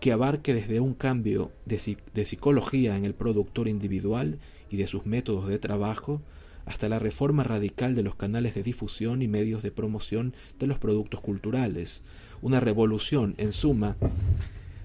que 0.00 0.12
abarque 0.12 0.54
desde 0.54 0.80
un 0.80 0.94
cambio 0.94 1.52
de, 1.66 2.24
psicología 2.24 2.96
en 2.96 3.04
el 3.04 3.14
productor 3.14 3.68
individual 3.68 4.38
y 4.70 4.76
de 4.76 4.86
sus 4.86 5.06
métodos 5.06 5.48
de 5.48 5.58
trabajo, 5.58 6.22
hasta 6.64 6.88
la 6.88 6.98
reforma 6.98 7.42
radical 7.42 7.94
de 7.94 8.02
los 8.02 8.14
canales 8.14 8.54
de 8.54 8.62
difusión 8.62 9.22
y 9.22 9.28
medios 9.28 9.62
de 9.62 9.70
promoción 9.70 10.34
de 10.58 10.66
los 10.66 10.78
productos 10.78 11.20
culturales, 11.20 12.02
una 12.42 12.60
revolución, 12.60 13.34
en 13.38 13.52
suma, 13.52 13.96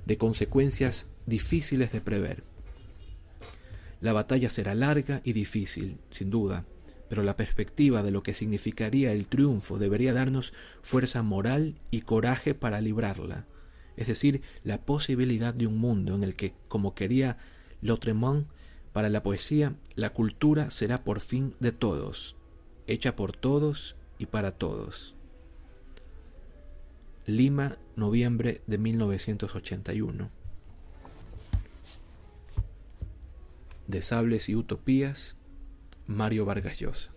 de 0.06 0.18
consecuencias 0.18 1.08
difíciles 1.26 1.92
de 1.92 2.02
prever. 2.02 2.44
La 4.02 4.14
batalla 4.14 4.50
será 4.50 4.76
larga 4.76 5.22
y 5.24 5.34
difícil, 5.34 5.98
sin 6.10 6.30
duda, 6.30 6.66
pero 7.10 7.24
la 7.24 7.36
perspectiva 7.36 8.04
de 8.04 8.12
lo 8.12 8.24
que 8.24 8.34
significaría 8.34 9.12
el 9.12 9.28
triunfo 9.28 9.78
debería 9.78 10.14
darnos 10.14 10.54
fuerza 10.82 11.22
moral 11.22 11.76
y 11.92 12.02
coraje 12.02 12.54
para 12.54 12.82
librarla, 12.82 13.46
es 13.96 14.08
decir, 14.08 14.42
la 14.64 14.80
posibilidad 14.86 15.54
de 15.54 15.68
un 15.68 15.78
mundo 15.78 16.16
en 16.16 16.24
el 16.24 16.36
que, 16.36 16.54
como 16.68 16.96
quería 16.96 17.38
Lautremont, 17.82 18.48
para 18.92 19.10
la 19.10 19.24
poesía, 19.24 19.76
la 19.96 20.12
cultura 20.12 20.70
será 20.70 21.04
por 21.04 21.20
fin 21.20 21.54
de 21.60 21.72
todos, 21.72 22.36
hecha 22.88 23.16
por 23.16 23.36
todos 23.36 23.96
y 24.20 24.28
para 24.28 24.52
todos. 24.52 25.16
Lima, 27.26 27.78
noviembre 27.96 28.62
de 28.68 28.78
1981. 28.78 30.44
de 33.88 34.02
Sables 34.02 34.50
y 34.50 34.56
Utopías, 34.56 35.38
Mario 36.08 36.46
Vargas 36.46 36.80
Llosa. 36.82 37.12